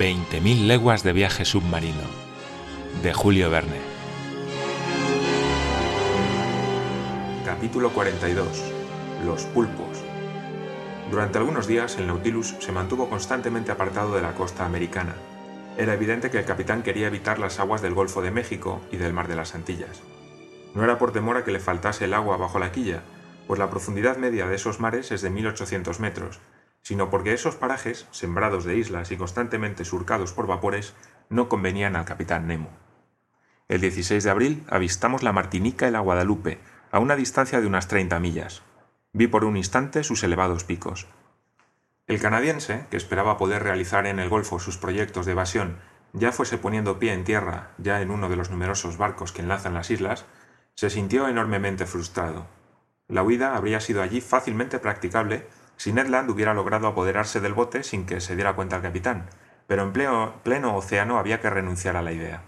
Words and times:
20.000 0.00 0.66
leguas 0.66 1.02
de 1.02 1.12
viaje 1.12 1.44
submarino, 1.44 2.00
de 3.02 3.12
Julio 3.12 3.50
Verne. 3.50 3.76
Capítulo 7.44 7.90
42. 7.90 8.48
Los 9.26 9.42
pulpos. 9.44 9.98
Durante 11.10 11.36
algunos 11.36 11.66
días 11.66 11.98
el 11.98 12.06
Nautilus 12.06 12.54
se 12.60 12.72
mantuvo 12.72 13.10
constantemente 13.10 13.72
apartado 13.72 14.14
de 14.14 14.22
la 14.22 14.32
costa 14.32 14.64
americana. 14.64 15.16
Era 15.76 15.92
evidente 15.92 16.30
que 16.30 16.38
el 16.38 16.46
capitán 16.46 16.82
quería 16.82 17.08
evitar 17.08 17.38
las 17.38 17.60
aguas 17.60 17.82
del 17.82 17.92
Golfo 17.92 18.22
de 18.22 18.30
México 18.30 18.80
y 18.90 18.96
del 18.96 19.12
Mar 19.12 19.28
de 19.28 19.36
las 19.36 19.54
Antillas. 19.54 20.00
No 20.74 20.82
era 20.82 20.96
por 20.96 21.12
temor 21.12 21.36
a 21.36 21.44
que 21.44 21.52
le 21.52 21.60
faltase 21.60 22.06
el 22.06 22.14
agua 22.14 22.38
bajo 22.38 22.58
la 22.58 22.72
quilla, 22.72 23.02
pues 23.46 23.58
la 23.58 23.68
profundidad 23.68 24.16
media 24.16 24.46
de 24.46 24.56
esos 24.56 24.80
mares 24.80 25.12
es 25.12 25.20
de 25.20 25.28
1800 25.28 26.00
metros, 26.00 26.40
sino 26.82 27.10
porque 27.10 27.32
esos 27.32 27.56
parajes, 27.56 28.06
sembrados 28.10 28.64
de 28.64 28.76
islas 28.76 29.10
y 29.10 29.16
constantemente 29.16 29.84
surcados 29.84 30.32
por 30.32 30.46
vapores, 30.46 30.94
no 31.28 31.48
convenían 31.48 31.96
al 31.96 32.04
capitán 32.04 32.46
Nemo. 32.46 32.70
El 33.68 33.80
16 33.80 34.24
de 34.24 34.30
abril 34.30 34.64
avistamos 34.68 35.22
la 35.22 35.32
Martinica 35.32 35.86
y 35.86 35.90
la 35.90 36.00
Guadalupe, 36.00 36.58
a 36.90 36.98
una 36.98 37.16
distancia 37.16 37.60
de 37.60 37.66
unas 37.66 37.86
30 37.86 38.18
millas. 38.18 38.62
Vi 39.12 39.28
por 39.28 39.44
un 39.44 39.56
instante 39.56 40.02
sus 40.02 40.24
elevados 40.24 40.64
picos. 40.64 41.06
El 42.08 42.20
canadiense, 42.20 42.86
que 42.90 42.96
esperaba 42.96 43.38
poder 43.38 43.62
realizar 43.62 44.06
en 44.06 44.18
el 44.18 44.28
Golfo 44.28 44.58
sus 44.58 44.76
proyectos 44.76 45.26
de 45.26 45.32
evasión, 45.32 45.78
ya 46.12 46.32
fuese 46.32 46.58
poniendo 46.58 46.98
pie 46.98 47.12
en 47.12 47.22
tierra, 47.22 47.70
ya 47.78 48.02
en 48.02 48.10
uno 48.10 48.28
de 48.28 48.34
los 48.34 48.50
numerosos 48.50 48.96
barcos 48.96 49.30
que 49.30 49.42
enlazan 49.42 49.74
las 49.74 49.90
islas, 49.90 50.24
se 50.74 50.90
sintió 50.90 51.28
enormemente 51.28 51.86
frustrado. 51.86 52.46
La 53.06 53.22
huida 53.22 53.56
habría 53.56 53.80
sido 53.80 54.02
allí 54.02 54.20
fácilmente 54.20 54.80
practicable 54.80 55.46
si 55.80 55.94
Ned 55.94 56.08
Land 56.08 56.28
hubiera 56.28 56.52
logrado 56.52 56.88
apoderarse 56.88 57.40
del 57.40 57.54
bote 57.54 57.82
sin 57.84 58.04
que 58.04 58.20
se 58.20 58.36
diera 58.36 58.52
cuenta 58.52 58.76
el 58.76 58.82
capitán, 58.82 59.30
pero 59.66 59.82
en 59.82 59.94
pleno, 59.94 60.76
océano 60.76 61.18
había 61.18 61.40
que 61.40 61.48
renunciar 61.48 61.96
a 61.96 62.02
la 62.02 62.12
idea. 62.12 62.42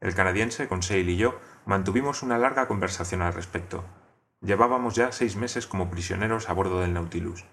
El 0.00 0.14
canadiense, 0.14 0.68
Conseil 0.68 1.08
y 1.08 1.16
yo 1.16 1.40
mantuvimos 1.66 2.22
una 2.22 2.38
larga 2.38 2.68
conversación 2.68 3.22
al 3.22 3.34
respecto. 3.34 3.82
Llevábamos 4.40 4.94
ya 4.94 5.10
seis 5.10 5.34
meses 5.34 5.66
como 5.66 5.90
prisioneros 5.90 6.48
a 6.48 6.52
bordo 6.52 6.80
del 6.80 6.94
Nautilus. 6.94 7.44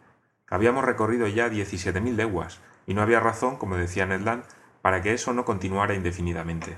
Habíamos 0.48 0.86
recorrido 0.86 1.26
ya 1.26 1.50
17.000 1.50 2.16
leguas, 2.16 2.60
y 2.86 2.94
no 2.94 3.02
había 3.02 3.20
razón, 3.20 3.58
como 3.58 3.78
decía 3.78 4.06
Ned 4.06 4.22
Land, 4.22 4.44
para 4.84 5.02
que 5.02 5.14
eso 5.14 5.34
no 5.34 5.46
continuara 5.46 5.96
indefinidamente. 5.96 6.78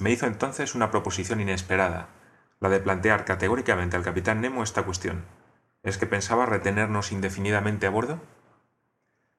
Me 0.00 0.10
hizo 0.10 0.26
entonces 0.26 0.74
una 0.74 0.90
proposición 0.90 1.40
inesperada, 1.40 2.08
la 2.60 2.68
de 2.68 2.80
plantear 2.80 3.24
categóricamente 3.24 3.96
al 3.96 4.02
capitán 4.02 4.42
Nemo 4.42 4.62
esta 4.62 4.82
cuestión. 4.82 5.24
¿Es 5.82 5.98
que 5.98 6.06
pensaba 6.06 6.46
retenernos 6.46 7.10
indefinidamente 7.10 7.86
a 7.86 7.90
bordo? 7.90 8.20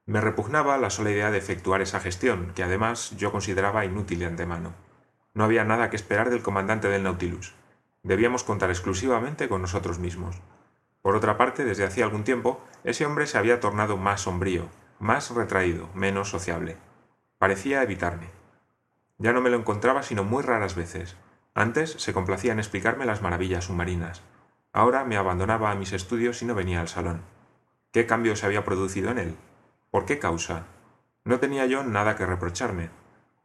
Me 0.06 0.20
repugnaba 0.20 0.78
la 0.78 0.90
sola 0.90 1.12
idea 1.12 1.32
de 1.32 1.38
efectuar 1.38 1.82
esa 1.82 2.02
gestión, 2.02 2.52
que 2.54 2.64
además 2.64 3.16
yo 3.18 3.32
consideraba 3.32 3.86
inútil 3.86 4.20
de 4.20 4.26
antemano. 4.26 4.74
No 5.34 5.46
había 5.46 5.64
nada 5.64 5.90
que 5.90 5.96
esperar 5.96 6.30
del 6.30 6.44
comandante 6.44 6.90
del 6.90 7.04
Nautilus. 7.04 7.54
Debíamos 8.04 8.44
contar 8.44 8.70
exclusivamente 8.70 9.48
con 9.48 9.62
nosotros 9.62 10.00
mismos. 10.00 10.42
Por 11.02 11.16
otra 11.16 11.38
parte, 11.38 11.64
desde 11.64 11.86
hacía 11.86 12.04
algún 12.04 12.26
tiempo, 12.26 12.62
ese 12.84 13.06
hombre 13.06 13.28
se 13.28 13.38
había 13.38 13.62
tornado 13.62 13.96
más 13.96 14.22
sombrío, 14.22 14.68
más 15.00 15.32
retraído, 15.32 15.90
menos 15.94 16.30
sociable. 16.30 16.76
Parecía 17.38 17.82
evitarme. 17.82 18.28
Ya 19.18 19.32
no 19.32 19.40
me 19.40 19.50
lo 19.50 19.58
encontraba 19.58 20.04
sino 20.04 20.26
muy 20.26 20.44
raras 20.44 20.76
veces. 20.76 21.16
Antes 21.56 21.92
se 21.92 22.14
complacía 22.14 22.52
en 22.52 22.60
explicarme 22.60 23.06
las 23.06 23.22
maravillas 23.22 23.66
submarinas. 23.66 24.22
Ahora 24.76 25.04
me 25.04 25.18
abandonaba 25.18 25.70
a 25.70 25.76
mis 25.76 25.94
estudios 25.94 26.42
y 26.42 26.46
no 26.46 26.56
venía 26.56 26.82
al 26.82 26.88
salón. 26.88 27.22
¿Qué 27.92 28.08
cambio 28.08 28.36
se 28.36 28.48
había 28.48 28.66
producido 28.66 29.12
en 29.12 29.20
él? 29.20 29.38
¿Por 29.92 30.06
qué 30.06 30.18
causa? 30.18 30.66
No 31.24 31.40
tenía 31.40 31.68
yo 31.68 31.84
nada 31.84 32.16
que 32.16 32.26
reprocharme. 32.26 32.90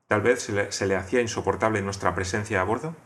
Tal 0.06 0.22
vez 0.22 0.42
se 0.70 0.86
le, 0.86 0.96
hacía 0.96 1.20
insoportable 1.20 1.82
nuestra 1.82 2.14
presencia 2.14 2.62
a 2.62 2.64
bordo, 2.64 2.96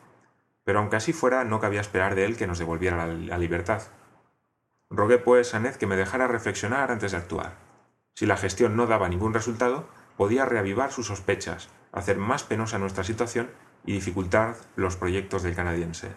pero 0.62 0.78
aunque 0.78 0.94
así 0.94 1.12
fuera, 1.12 1.42
no 1.42 1.58
cabía 1.58 1.80
esperar 1.80 2.14
de 2.14 2.24
él 2.24 2.36
que 2.36 2.46
nos 2.46 2.60
devolviera 2.60 2.96
la, 2.96 3.12
la 3.12 3.38
libertad. 3.38 3.82
Rogué 4.88 5.18
pues 5.18 5.52
a 5.54 5.58
Ned 5.58 5.74
que 5.74 5.88
me 5.88 5.96
dejara 5.96 6.28
reflexionar 6.28 6.92
antes 6.92 7.10
de 7.10 7.18
actuar. 7.18 7.56
Si 8.14 8.24
la 8.24 8.36
gestión 8.36 8.76
no 8.76 8.86
daba 8.86 9.08
ningún 9.08 9.34
resultado, 9.34 9.88
podía 10.16 10.44
reavivar 10.44 10.92
sus 10.92 11.08
sospechas, 11.08 11.70
hacer 11.90 12.18
más 12.18 12.44
penosa 12.44 12.78
nuestra 12.78 13.02
situación 13.02 13.50
y 13.84 13.94
dificultar 13.94 14.54
los 14.76 14.94
proyectos 14.94 15.42
del 15.42 15.56
canadiense. 15.56 16.12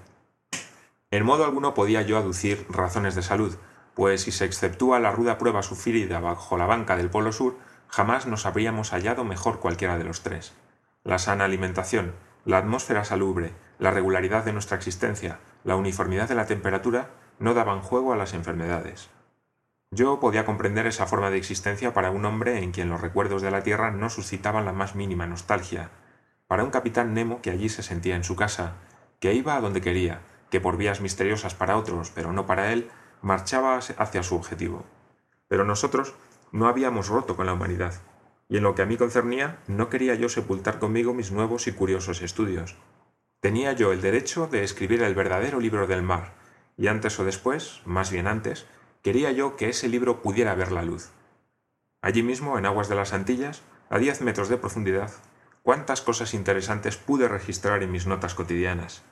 En 1.15 1.23
modo 1.23 1.45
alguno 1.45 1.73
podía 1.73 2.01
yo 2.01 2.17
aducir 2.17 2.65
razones 2.69 3.15
de 3.15 3.21
salud, 3.21 3.55
pues 3.93 4.23
si 4.23 4.33
se 4.33 4.43
exceptúa 4.43 4.99
la 4.99 5.13
ruda 5.13 5.37
prueba 5.37 5.63
sufrida 5.63 6.19
bajo 6.19 6.57
la 6.57 6.65
banca 6.65 6.97
del 6.97 7.09
Polo 7.09 7.31
Sur, 7.31 7.55
jamás 7.87 8.27
nos 8.27 8.45
habríamos 8.45 8.89
hallado 8.89 9.23
mejor 9.23 9.61
cualquiera 9.61 9.97
de 9.97 10.03
los 10.03 10.23
tres. 10.23 10.51
La 11.05 11.17
sana 11.17 11.45
alimentación, 11.45 12.11
la 12.43 12.57
atmósfera 12.57 13.05
salubre, 13.05 13.53
la 13.79 13.91
regularidad 13.91 14.43
de 14.43 14.51
nuestra 14.51 14.75
existencia, 14.75 15.39
la 15.63 15.77
uniformidad 15.77 16.27
de 16.27 16.35
la 16.35 16.47
temperatura, 16.47 17.11
no 17.39 17.53
daban 17.53 17.79
juego 17.79 18.11
a 18.11 18.17
las 18.17 18.33
enfermedades. 18.33 19.09
Yo 19.91 20.19
podía 20.19 20.43
comprender 20.43 20.85
esa 20.85 21.07
forma 21.07 21.29
de 21.29 21.37
existencia 21.37 21.93
para 21.93 22.11
un 22.11 22.25
hombre 22.25 22.61
en 22.61 22.73
quien 22.73 22.89
los 22.89 22.99
recuerdos 22.99 23.41
de 23.41 23.51
la 23.51 23.63
Tierra 23.63 23.89
no 23.89 24.09
suscitaban 24.09 24.65
la 24.65 24.73
más 24.73 24.95
mínima 24.95 25.27
nostalgia, 25.27 25.91
para 26.47 26.65
un 26.65 26.71
capitán 26.71 27.13
Nemo 27.13 27.41
que 27.41 27.51
allí 27.51 27.69
se 27.69 27.83
sentía 27.83 28.17
en 28.17 28.25
su 28.25 28.35
casa, 28.35 28.73
que 29.21 29.33
iba 29.33 29.55
a 29.55 29.61
donde 29.61 29.79
quería, 29.79 30.19
que 30.55 30.61
por 30.61 30.77
vías 30.77 31.01
misteriosas 31.01 31.53
para 31.53 31.75
otros, 31.75 32.11
pero 32.15 32.31
no 32.31 32.45
para 32.45 32.71
él, 32.71 32.89
marchaba 33.21 33.75
hacia 33.75 34.23
su 34.23 34.37
objetivo. 34.37 34.85
Pero 35.49 35.65
nosotros 35.65 36.13
no 36.53 36.69
habíamos 36.69 37.09
roto 37.09 37.35
con 37.35 37.45
la 37.45 37.51
humanidad, 37.51 37.95
y 38.47 38.55
en 38.55 38.63
lo 38.63 38.73
que 38.73 38.81
a 38.81 38.85
mí 38.85 38.95
concernía, 38.95 39.59
no 39.67 39.89
quería 39.89 40.15
yo 40.15 40.29
sepultar 40.29 40.79
conmigo 40.79 41.13
mis 41.13 41.33
nuevos 41.33 41.67
y 41.67 41.73
curiosos 41.73 42.21
estudios. 42.21 42.77
Tenía 43.41 43.73
yo 43.73 43.91
el 43.91 43.99
derecho 43.99 44.47
de 44.47 44.63
escribir 44.63 45.03
el 45.03 45.13
verdadero 45.13 45.59
libro 45.59 45.87
del 45.87 46.03
mar, 46.03 46.35
y 46.77 46.87
antes 46.87 47.19
o 47.19 47.25
después, 47.25 47.81
más 47.83 48.09
bien 48.09 48.25
antes, 48.25 48.65
quería 49.03 49.33
yo 49.33 49.57
que 49.57 49.67
ese 49.67 49.89
libro 49.89 50.21
pudiera 50.21 50.55
ver 50.55 50.71
la 50.71 50.83
luz. 50.83 51.09
Allí 52.01 52.23
mismo, 52.23 52.57
en 52.57 52.65
aguas 52.65 52.87
de 52.87 52.95
las 52.95 53.11
Antillas, 53.11 53.61
a 53.89 53.99
diez 53.99 54.21
metros 54.21 54.47
de 54.47 54.55
profundidad, 54.55 55.11
cuántas 55.63 56.01
cosas 56.01 56.33
interesantes 56.33 56.95
pude 56.95 57.27
registrar 57.27 57.83
en 57.83 57.91
mis 57.91 58.07
notas 58.07 58.35
cotidianas. 58.35 59.03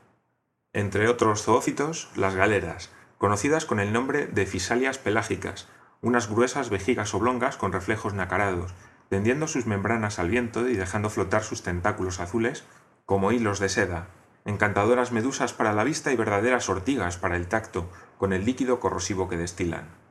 Entre 0.74 1.08
otros 1.08 1.44
zoófitos, 1.44 2.10
las 2.16 2.34
galeras, 2.34 2.90
conocidas 3.20 3.66
con 3.66 3.80
el 3.80 3.94
nombre 3.94 4.26
de 4.26 4.48
fisalias 4.48 4.98
pelágicas, 4.98 5.68
unas 6.02 6.28
gruesas 6.28 6.72
vejigas 6.72 7.14
oblongas 7.14 7.58
con 7.58 7.72
reflejos 7.72 8.16
nacarados, 8.16 8.74
tendiendo 9.08 9.48
sus 9.48 9.68
membranas 9.68 10.18
al 10.18 10.30
viento 10.30 10.68
y 10.68 10.76
dejando 10.76 11.12
flotar 11.12 11.44
sus 11.44 11.62
tentáculos 11.62 12.20
azules 12.20 12.64
como 13.06 13.32
hilos 13.32 13.60
de 13.60 13.70
seda, 13.70 14.08
encantadoras 14.46 15.12
medusas 15.12 15.54
para 15.54 15.74
la 15.74 15.84
vista 15.84 16.12
y 16.12 16.16
verdaderas 16.16 16.68
ortigas 16.70 17.18
para 17.18 17.36
el 17.36 17.48
tacto, 17.48 17.88
con 18.18 18.34
el 18.34 18.44
líquido 18.44 18.80
corrosivo 18.80 19.30
que 19.30 19.38
destilan. 19.38 20.03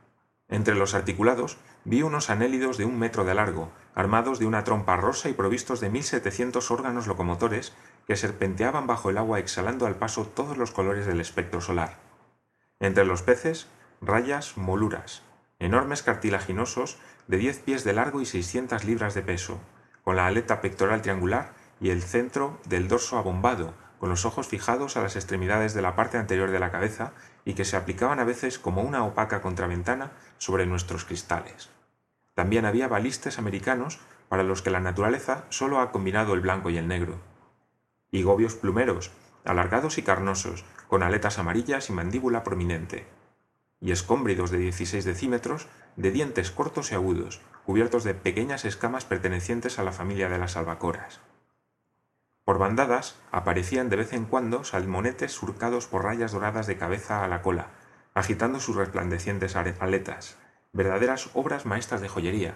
Entre 0.49 0.75
los 0.75 0.93
articulados 0.93 1.57
vi 1.85 2.01
unos 2.01 2.29
anélidos 2.29 2.77
de 2.77 2.85
un 2.85 2.99
metro 2.99 3.23
de 3.23 3.33
largo, 3.33 3.71
armados 3.95 4.39
de 4.39 4.45
una 4.45 4.63
trompa 4.63 4.97
rosa 4.97 5.29
y 5.29 5.33
provistos 5.33 5.79
de 5.79 5.89
mil 5.89 6.03
setecientos 6.03 6.71
órganos 6.71 7.07
locomotores 7.07 7.73
que 8.07 8.15
serpenteaban 8.15 8.87
bajo 8.87 9.09
el 9.09 9.17
agua 9.17 9.39
exhalando 9.39 9.85
al 9.85 9.95
paso 9.95 10.25
todos 10.25 10.57
los 10.57 10.71
colores 10.71 11.05
del 11.05 11.21
espectro 11.21 11.61
solar. 11.61 11.99
Entre 12.79 13.05
los 13.05 13.21
peces, 13.21 13.67
rayas 14.01 14.57
moluras, 14.57 15.23
enormes 15.59 16.03
cartilaginosos 16.03 16.97
de 17.27 17.37
diez 17.37 17.59
pies 17.59 17.83
de 17.83 17.93
largo 17.93 18.21
y 18.21 18.25
seiscientas 18.25 18.83
libras 18.83 19.13
de 19.13 19.21
peso, 19.21 19.59
con 20.03 20.17
la 20.17 20.27
aleta 20.27 20.59
pectoral 20.59 21.01
triangular 21.01 21.53
y 21.79 21.89
el 21.89 22.01
centro 22.01 22.59
del 22.65 22.87
dorso 22.87 23.17
abombado, 23.17 23.73
con 24.03 24.09
los 24.09 24.25
ojos 24.25 24.49
fijados 24.49 24.97
a 24.97 25.01
las 25.01 25.15
extremidades 25.15 25.73
de 25.73 25.81
la 25.81 25.95
parte 25.95 26.17
anterior 26.17 26.51
de 26.51 26.59
la 26.59 26.71
cabeza 26.71 27.13
y 27.45 27.53
que 27.53 27.63
se 27.63 27.77
aplicaban 27.77 28.19
a 28.19 28.25
veces 28.25 28.59
como 28.59 28.81
una 28.81 29.05
opaca 29.05 29.41
contraventana 29.41 30.11
sobre 30.37 30.65
nuestros 30.65 31.05
cristales. 31.05 31.69
También 32.33 32.65
había 32.65 32.89
balistes 32.89 33.39
americanos 33.39 34.01
para 34.27 34.43
los 34.43 34.61
que 34.61 34.71
la 34.71 34.81
naturaleza 34.81 35.45
solo 35.47 35.79
ha 35.79 35.93
combinado 35.93 36.33
el 36.33 36.41
blanco 36.41 36.69
y 36.69 36.77
el 36.77 36.89
negro 36.89 37.21
y 38.11 38.23
gobios 38.23 38.55
plumeros, 38.55 39.11
alargados 39.45 39.97
y 39.97 40.03
carnosos, 40.03 40.65
con 40.89 41.01
aletas 41.01 41.39
amarillas 41.39 41.89
y 41.89 41.93
mandíbula 41.93 42.43
prominente, 42.43 43.07
y 43.79 43.93
escómbridos 43.93 44.51
de 44.51 44.57
16 44.57 45.05
decímetros, 45.05 45.69
de 45.95 46.11
dientes 46.11 46.51
cortos 46.51 46.91
y 46.91 46.95
agudos, 46.95 47.39
cubiertos 47.65 48.03
de 48.03 48.15
pequeñas 48.15 48.65
escamas 48.65 49.05
pertenecientes 49.05 49.79
a 49.79 49.83
la 49.83 49.93
familia 49.93 50.27
de 50.27 50.39
las 50.39 50.57
albacoras. 50.57 51.21
Por 52.45 52.57
bandadas 52.57 53.15
aparecían 53.31 53.89
de 53.89 53.95
vez 53.95 54.11
en 54.13 54.25
cuando 54.25 54.63
salmonetes 54.63 55.31
surcados 55.31 55.87
por 55.87 56.03
rayas 56.03 56.33
doradas 56.33 56.67
de 56.67 56.77
cabeza 56.77 57.23
a 57.23 57.27
la 57.27 57.41
cola, 57.41 57.67
agitando 58.13 58.59
sus 58.59 58.75
resplandecientes 58.75 59.55
aletas, 59.55 60.37
verdaderas 60.73 61.29
obras 61.33 61.65
maestras 61.65 62.01
de 62.01 62.09
joyería, 62.09 62.55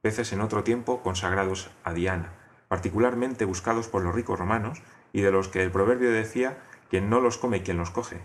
peces 0.00 0.32
en 0.32 0.40
otro 0.40 0.64
tiempo 0.64 1.02
consagrados 1.02 1.70
a 1.84 1.92
Diana, 1.92 2.32
particularmente 2.68 3.44
buscados 3.44 3.88
por 3.88 4.02
los 4.02 4.14
ricos 4.14 4.38
romanos 4.38 4.82
y 5.12 5.20
de 5.20 5.30
los 5.30 5.48
que 5.48 5.62
el 5.62 5.70
proverbio 5.70 6.10
decía 6.10 6.58
quien 6.88 7.10
no 7.10 7.20
los 7.20 7.36
come 7.36 7.62
quien 7.62 7.76
los 7.76 7.90
coge. 7.90 8.20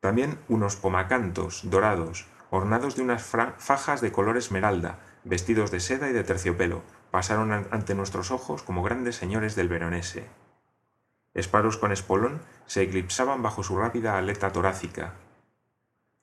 También 0.00 0.38
unos 0.48 0.76
pomacantos 0.76 1.70
dorados, 1.70 2.26
ornados 2.50 2.94
de 2.94 3.02
unas 3.02 3.22
fajas 3.22 4.00
de 4.00 4.12
color 4.12 4.36
esmeralda, 4.36 5.00
vestidos 5.24 5.70
de 5.70 5.80
seda 5.80 6.08
y 6.08 6.12
de 6.12 6.24
terciopelo, 6.24 6.82
pasaron 7.10 7.52
ante 7.52 7.94
nuestros 7.94 8.30
ojos 8.30 8.62
como 8.62 8.82
grandes 8.82 9.16
señores 9.16 9.54
del 9.54 9.68
Veronese. 9.68 10.26
Esparos 11.34 11.76
con 11.76 11.92
espolón 11.92 12.40
se 12.66 12.82
eclipsaban 12.82 13.42
bajo 13.42 13.62
su 13.62 13.78
rápida 13.78 14.18
aleta 14.18 14.52
torácica. 14.52 15.14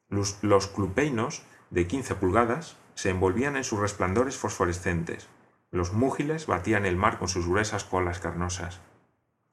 Los, 0.09 0.67
clupeinos, 0.67 1.43
de 1.69 1.87
15 1.87 2.15
pulgadas, 2.15 2.77
se 2.95 3.09
envolvían 3.09 3.57
en 3.57 3.63
sus 3.63 3.79
resplandores 3.79 4.37
fosforescentes. 4.37 5.27
Los 5.71 5.93
múgiles 5.93 6.47
batían 6.47 6.85
el 6.85 6.95
mar 6.95 7.17
con 7.17 7.27
sus 7.27 7.47
gruesas 7.47 7.83
colas 7.83 8.19
carnosas. 8.19 8.81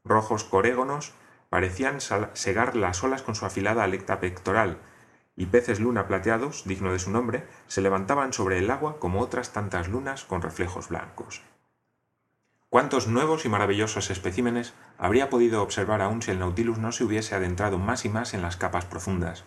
Rojos 0.04 0.44
corégonos 0.44 1.12
parecían 1.48 2.00
segar 2.00 2.76
las 2.76 3.02
olas 3.02 3.22
con 3.22 3.34
su 3.34 3.46
afilada 3.46 3.84
aleta 3.84 4.20
pectoral, 4.20 4.78
y 5.36 5.46
peces 5.46 5.80
luna 5.80 6.06
plateados, 6.06 6.64
digno 6.64 6.92
de 6.92 6.98
su 6.98 7.10
nombre, 7.10 7.46
se 7.66 7.80
levantaban 7.80 8.32
sobre 8.32 8.58
el 8.58 8.70
agua 8.70 8.98
como 8.98 9.20
otras 9.20 9.52
tantas 9.52 9.88
lunas 9.88 10.24
con 10.24 10.42
reflejos 10.42 10.88
blancos. 10.88 11.42
¿Cuántos 12.68 13.06
nuevos 13.06 13.44
y 13.44 13.48
maravillosos 13.48 14.10
especímenes 14.10 14.72
habría 14.96 15.28
podido 15.28 15.62
observar 15.62 16.00
aún 16.00 16.22
si 16.22 16.30
el 16.30 16.38
Nautilus 16.38 16.78
no 16.78 16.90
se 16.92 17.04
hubiese 17.04 17.34
adentrado 17.34 17.78
más 17.78 18.04
y 18.04 18.08
más 18.08 18.32
en 18.32 18.40
las 18.40 18.56
capas 18.56 18.86
profundas? 18.86 19.44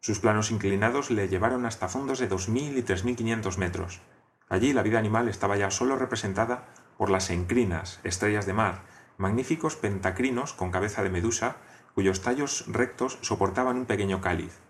Sus 0.00 0.20
planos 0.20 0.50
inclinados 0.50 1.10
le 1.10 1.28
llevaron 1.28 1.66
hasta 1.66 1.88
fondos 1.88 2.18
de 2.18 2.28
2.000 2.28 2.78
y 2.78 2.82
3.500 2.82 3.56
metros. 3.58 4.00
Allí 4.48 4.72
la 4.72 4.82
vida 4.82 4.98
animal 4.98 5.28
estaba 5.28 5.56
ya 5.56 5.70
solo 5.70 5.96
representada 5.96 6.68
por 6.96 7.10
las 7.10 7.30
encrinas, 7.30 8.00
estrellas 8.04 8.46
de 8.46 8.52
mar, 8.52 8.82
magníficos 9.16 9.76
pentacrinos 9.76 10.52
con 10.52 10.70
cabeza 10.70 11.02
de 11.02 11.10
medusa, 11.10 11.56
cuyos 11.94 12.22
tallos 12.22 12.64
rectos 12.68 13.18
soportaban 13.22 13.76
un 13.76 13.86
pequeño 13.86 14.20
cáliz, 14.20 14.60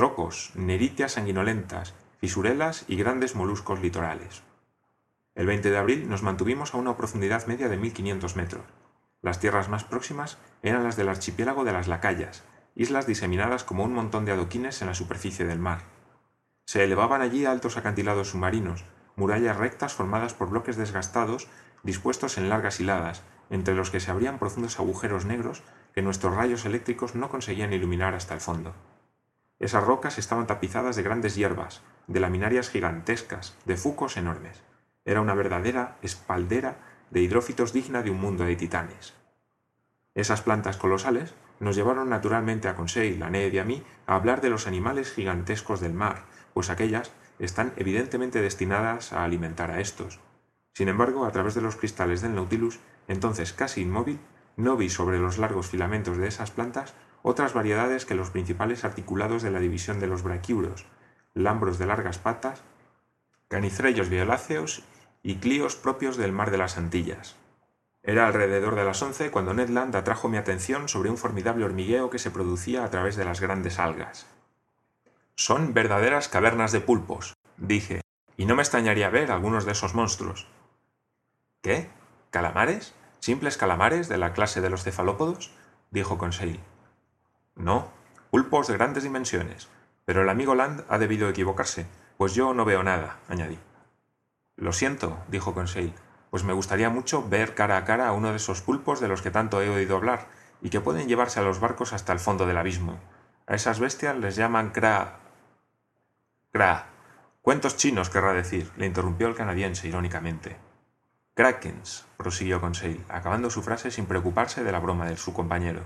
trocos, 0.00 0.52
neritias 0.54 1.12
sanguinolentas, 1.12 1.92
fisurelas 2.20 2.86
y 2.88 2.96
grandes 2.96 3.36
moluscos 3.36 3.82
litorales. 3.82 4.42
El 5.34 5.44
20 5.44 5.70
de 5.70 5.76
abril 5.76 6.08
nos 6.08 6.22
mantuvimos 6.22 6.72
a 6.72 6.78
una 6.78 6.96
profundidad 6.96 7.46
media 7.46 7.68
de 7.68 7.76
1500 7.76 8.34
metros. 8.34 8.64
Las 9.20 9.40
tierras 9.40 9.68
más 9.68 9.84
próximas 9.84 10.38
eran 10.62 10.84
las 10.84 10.96
del 10.96 11.10
archipiélago 11.10 11.64
de 11.64 11.74
las 11.74 11.86
Lacayas, 11.86 12.44
islas 12.74 13.06
diseminadas 13.06 13.62
como 13.62 13.84
un 13.84 13.92
montón 13.92 14.24
de 14.24 14.32
adoquines 14.32 14.80
en 14.80 14.88
la 14.88 14.94
superficie 14.94 15.44
del 15.44 15.58
mar. 15.58 15.82
Se 16.64 16.82
elevaban 16.82 17.20
allí 17.20 17.44
altos 17.44 17.76
acantilados 17.76 18.28
submarinos, 18.28 18.86
murallas 19.16 19.58
rectas 19.58 19.92
formadas 19.92 20.32
por 20.32 20.48
bloques 20.48 20.78
desgastados 20.78 21.46
dispuestos 21.82 22.38
en 22.38 22.48
largas 22.48 22.80
hiladas, 22.80 23.22
entre 23.50 23.74
los 23.74 23.90
que 23.90 24.00
se 24.00 24.10
abrían 24.10 24.38
profundos 24.38 24.80
agujeros 24.80 25.26
negros 25.26 25.62
que 25.92 26.00
nuestros 26.00 26.34
rayos 26.34 26.64
eléctricos 26.64 27.14
no 27.14 27.28
conseguían 27.28 27.74
iluminar 27.74 28.14
hasta 28.14 28.32
el 28.32 28.40
fondo. 28.40 28.74
Esas 29.60 29.84
rocas 29.84 30.18
estaban 30.18 30.46
tapizadas 30.46 30.96
de 30.96 31.02
grandes 31.02 31.36
hierbas, 31.36 31.82
de 32.06 32.18
laminarias 32.18 32.70
gigantescas, 32.70 33.56
de 33.66 33.76
fucos 33.76 34.16
enormes. 34.16 34.62
Era 35.04 35.20
una 35.20 35.34
verdadera 35.34 35.98
espaldera 36.00 36.78
de 37.10 37.20
hidrófitos 37.20 37.74
digna 37.74 38.02
de 38.02 38.10
un 38.10 38.20
mundo 38.20 38.44
de 38.44 38.56
titanes. 38.56 39.14
Esas 40.14 40.40
plantas 40.40 40.78
colosales 40.78 41.34
nos 41.60 41.76
llevaron 41.76 42.08
naturalmente 42.08 42.68
a 42.68 42.74
Conseil, 42.74 43.22
a 43.22 43.28
Ned 43.28 43.52
y 43.52 43.58
a 43.58 43.64
mí 43.64 43.82
a 44.06 44.14
hablar 44.14 44.40
de 44.40 44.48
los 44.48 44.66
animales 44.66 45.12
gigantescos 45.12 45.80
del 45.80 45.92
mar, 45.92 46.24
pues 46.54 46.70
aquellas 46.70 47.12
están 47.38 47.74
evidentemente 47.76 48.40
destinadas 48.40 49.12
a 49.12 49.24
alimentar 49.24 49.70
a 49.70 49.80
estos. 49.80 50.20
Sin 50.72 50.88
embargo, 50.88 51.26
a 51.26 51.32
través 51.32 51.54
de 51.54 51.60
los 51.60 51.76
cristales 51.76 52.22
del 52.22 52.34
Nautilus, 52.34 52.80
entonces 53.08 53.52
casi 53.52 53.82
inmóvil, 53.82 54.20
no 54.56 54.76
vi 54.76 54.88
sobre 54.88 55.18
los 55.18 55.36
largos 55.36 55.68
filamentos 55.68 56.16
de 56.16 56.28
esas 56.28 56.50
plantas 56.50 56.94
otras 57.22 57.52
variedades 57.52 58.06
que 58.06 58.14
los 58.14 58.30
principales 58.30 58.84
articulados 58.84 59.42
de 59.42 59.50
la 59.50 59.60
división 59.60 60.00
de 60.00 60.06
los 60.06 60.22
braquiuros, 60.22 60.86
lambros 61.34 61.78
de 61.78 61.86
largas 61.86 62.18
patas, 62.18 62.62
canicrellos 63.48 64.08
violáceos 64.08 64.84
y 65.22 65.36
clíos 65.36 65.76
propios 65.76 66.16
del 66.16 66.32
mar 66.32 66.50
de 66.50 66.58
las 66.58 66.78
Antillas. 66.78 67.36
Era 68.02 68.26
alrededor 68.26 68.76
de 68.76 68.84
las 68.84 69.02
once 69.02 69.30
cuando 69.30 69.52
Ned 69.52 69.68
Land 69.68 69.94
atrajo 69.94 70.28
mi 70.28 70.38
atención 70.38 70.88
sobre 70.88 71.10
un 71.10 71.18
formidable 71.18 71.64
hormigueo 71.64 72.08
que 72.08 72.18
se 72.18 72.30
producía 72.30 72.84
a 72.84 72.90
través 72.90 73.16
de 73.16 73.26
las 73.26 73.40
grandes 73.40 73.78
algas. 73.78 74.26
Son 75.34 75.74
verdaderas 75.74 76.28
cavernas 76.28 76.72
de 76.72 76.80
pulpos, 76.80 77.34
dije, 77.58 78.00
y 78.36 78.46
no 78.46 78.56
me 78.56 78.62
extrañaría 78.62 79.10
ver 79.10 79.30
algunos 79.30 79.66
de 79.66 79.72
esos 79.72 79.94
monstruos. 79.94 80.46
¿Qué? 81.60 81.90
¿Calamares? 82.30 82.94
¿Simples 83.18 83.58
calamares 83.58 84.08
de 84.08 84.16
la 84.16 84.32
clase 84.32 84.62
de 84.62 84.70
los 84.70 84.82
cefalópodos? 84.82 85.50
dijo 85.90 86.16
Conseil. 86.16 86.60
No, 87.60 87.88
pulpos 88.30 88.68
de 88.68 88.74
grandes 88.74 89.02
dimensiones. 89.02 89.68
Pero 90.06 90.22
el 90.22 90.28
amigo 90.28 90.54
Land 90.54 90.84
ha 90.88 90.98
debido 90.98 91.28
equivocarse, 91.28 91.86
pues 92.16 92.34
yo 92.34 92.54
no 92.54 92.64
veo 92.64 92.82
nada, 92.82 93.18
añadí. 93.28 93.58
Lo 94.56 94.72
siento, 94.72 95.18
dijo 95.28 95.54
Conseil, 95.54 95.94
pues 96.30 96.42
me 96.42 96.52
gustaría 96.52 96.90
mucho 96.90 97.28
ver 97.28 97.54
cara 97.54 97.76
a 97.76 97.84
cara 97.84 98.08
a 98.08 98.12
uno 98.12 98.30
de 98.30 98.36
esos 98.36 98.62
pulpos 98.62 99.00
de 99.00 99.08
los 99.08 99.20
que 99.22 99.30
tanto 99.30 99.60
he 99.60 99.68
oído 99.68 99.96
hablar 99.96 100.28
y 100.62 100.70
que 100.70 100.80
pueden 100.80 101.06
llevarse 101.06 101.40
a 101.40 101.42
los 101.42 101.60
barcos 101.60 101.92
hasta 101.92 102.12
el 102.12 102.18
fondo 102.18 102.46
del 102.46 102.58
abismo. 102.58 102.98
A 103.46 103.54
esas 103.54 103.78
bestias 103.78 104.16
les 104.16 104.36
llaman 104.36 104.70
cra. 104.70 105.18
cra. 106.52 106.86
Cuentos 107.42 107.76
chinos, 107.76 108.10
querrá 108.10 108.32
decir, 108.32 108.70
le 108.76 108.86
interrumpió 108.86 109.28
el 109.28 109.34
canadiense 109.34 109.88
irónicamente. 109.88 110.56
Krakens, 111.34 112.06
prosiguió 112.16 112.60
Conseil, 112.60 113.04
acabando 113.08 113.50
su 113.50 113.62
frase 113.62 113.90
sin 113.90 114.06
preocuparse 114.06 114.62
de 114.62 114.72
la 114.72 114.78
broma 114.78 115.06
de 115.06 115.16
su 115.16 115.32
compañero. 115.32 115.82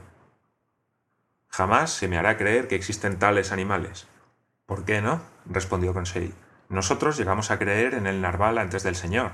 Jamás 1.57 1.93
se 1.93 2.09
me 2.09 2.19
hará 2.19 2.37
creer 2.37 2.67
que 2.67 2.75
existen 2.75 3.17
tales 3.21 3.53
animales. 3.53 4.09
¿Por 4.67 4.85
qué 4.85 5.01
no? 5.01 5.23
respondió 5.47 5.95
Conseil. 5.95 6.35
Nosotros 6.69 7.17
llegamos 7.17 7.53
a 7.53 7.61
creer 7.61 7.95
en 7.95 8.09
el 8.09 8.21
narval 8.21 8.59
antes 8.59 8.83
del 8.83 8.97
Señor. 8.97 9.31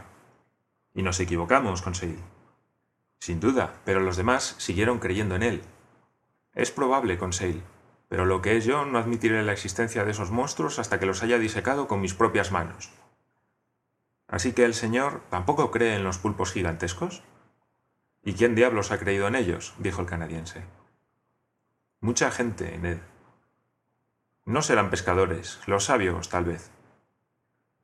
Y 0.92 1.02
nos 1.02 1.18
equivocamos, 1.18 1.80
Conseil. 1.80 2.18
Sin 3.20 3.40
duda, 3.40 3.72
pero 3.86 4.00
los 4.00 4.18
demás 4.18 4.54
siguieron 4.58 4.98
creyendo 4.98 5.34
en 5.34 5.42
él. 5.42 5.62
Es 6.54 6.70
probable, 6.70 7.16
Conseil, 7.16 7.62
pero 8.10 8.26
lo 8.26 8.42
que 8.42 8.58
es 8.58 8.66
yo 8.66 8.84
no 8.84 8.98
admitiré 8.98 9.42
la 9.42 9.52
existencia 9.52 10.04
de 10.04 10.10
esos 10.10 10.30
monstruos 10.30 10.78
hasta 10.78 11.00
que 11.00 11.06
los 11.06 11.22
haya 11.22 11.38
disecado 11.38 11.88
con 11.88 12.02
mis 12.02 12.12
propias 12.12 12.52
manos. 12.52 12.90
Así 14.28 14.52
que 14.52 14.66
el 14.66 14.74
Señor 14.74 15.22
tampoco 15.30 15.70
cree 15.70 15.96
en 15.96 16.04
los 16.04 16.18
pulpos 16.18 16.52
gigantescos. 16.52 17.22
¿Y 18.22 18.34
quién 18.34 18.54
diablos 18.54 18.90
ha 18.90 18.98
creído 18.98 19.26
en 19.26 19.36
ellos? 19.36 19.72
dijo 19.78 20.02
el 20.02 20.06
canadiense. 20.06 20.64
Mucha 22.02 22.30
gente, 22.30 22.78
Ned. 22.78 22.98
No 24.46 24.62
serán 24.62 24.88
pescadores, 24.88 25.60
los 25.66 25.84
sabios, 25.84 26.30
tal 26.30 26.46
vez. 26.46 26.70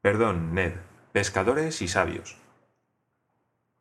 Perdón, 0.01 0.55
Ned, 0.55 0.73
pescadores 1.13 1.83
y 1.83 1.89
sabios. 1.89 2.39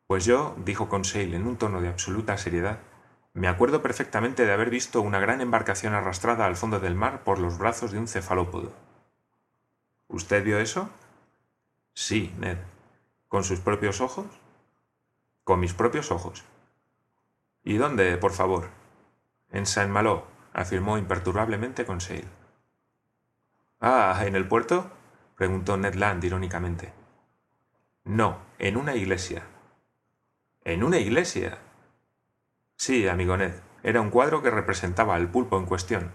Pues 0.07 0.25
yo, 0.25 0.53
dijo 0.65 0.89
Conseil 0.89 1.35
en 1.35 1.47
un 1.47 1.55
tono 1.55 1.79
de 1.79 1.87
absoluta 1.87 2.37
seriedad, 2.37 2.79
me 3.33 3.47
acuerdo 3.47 3.81
perfectamente 3.81 4.45
de 4.45 4.51
haber 4.51 4.69
visto 4.69 5.01
una 5.01 5.21
gran 5.21 5.39
embarcación 5.39 5.93
arrastrada 5.93 6.45
al 6.45 6.57
fondo 6.57 6.81
del 6.81 6.95
mar 6.95 7.23
por 7.23 7.39
los 7.39 7.57
brazos 7.57 7.91
de 7.91 7.99
un 7.99 8.09
cefalópodo. 8.09 8.73
¿Usted 10.09 10.43
vio 10.43 10.59
eso? 10.59 10.89
Sí, 11.93 12.33
Ned. 12.39 12.57
¿Con 13.29 13.45
sus 13.45 13.61
propios 13.61 14.01
ojos? 14.01 14.27
Con 15.45 15.61
mis 15.61 15.73
propios 15.73 16.11
ojos. 16.11 16.43
¿Y 17.63 17.77
dónde, 17.77 18.17
por 18.17 18.33
favor? 18.33 18.69
En 19.55 19.65
Saint-Malo, 19.65 20.25
afirmó 20.51 20.97
imperturbablemente 20.97 21.85
Conseil. 21.85 22.27
Ah, 23.79 24.21
¿en 24.25 24.35
el 24.35 24.49
puerto? 24.49 24.91
preguntó 25.37 25.77
Ned 25.77 25.93
Land 25.93 26.25
irónicamente. 26.25 26.91
No, 28.03 28.39
en 28.59 28.75
una 28.75 28.95
iglesia. 28.95 29.43
¿En 30.65 30.83
una 30.83 30.97
iglesia? 30.97 31.57
Sí, 32.75 33.07
amigo 33.07 33.37
Ned. 33.37 33.53
Era 33.81 34.01
un 34.01 34.09
cuadro 34.09 34.41
que 34.41 34.51
representaba 34.51 35.15
al 35.15 35.29
pulpo 35.29 35.57
en 35.57 35.67
cuestión. 35.67 36.11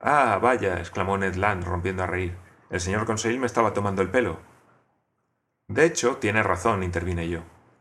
Ah, 0.00 0.38
vaya, 0.40 0.78
exclamó 0.78 1.18
Ned 1.18 1.34
Land, 1.34 1.64
rompiendo 1.64 2.04
a 2.04 2.06
reír. 2.06 2.38
El 2.70 2.80
señor 2.80 3.04
Conseil 3.04 3.38
me 3.38 3.44
estaba 3.44 3.74
tomando 3.74 4.00
el 4.00 4.08
pelo. 4.08 4.38
De 5.68 5.84
hecho, 5.84 6.16
tiene 6.16 6.42
razón, 6.42 6.82
intervine 6.82 7.28
yo. 7.28 7.40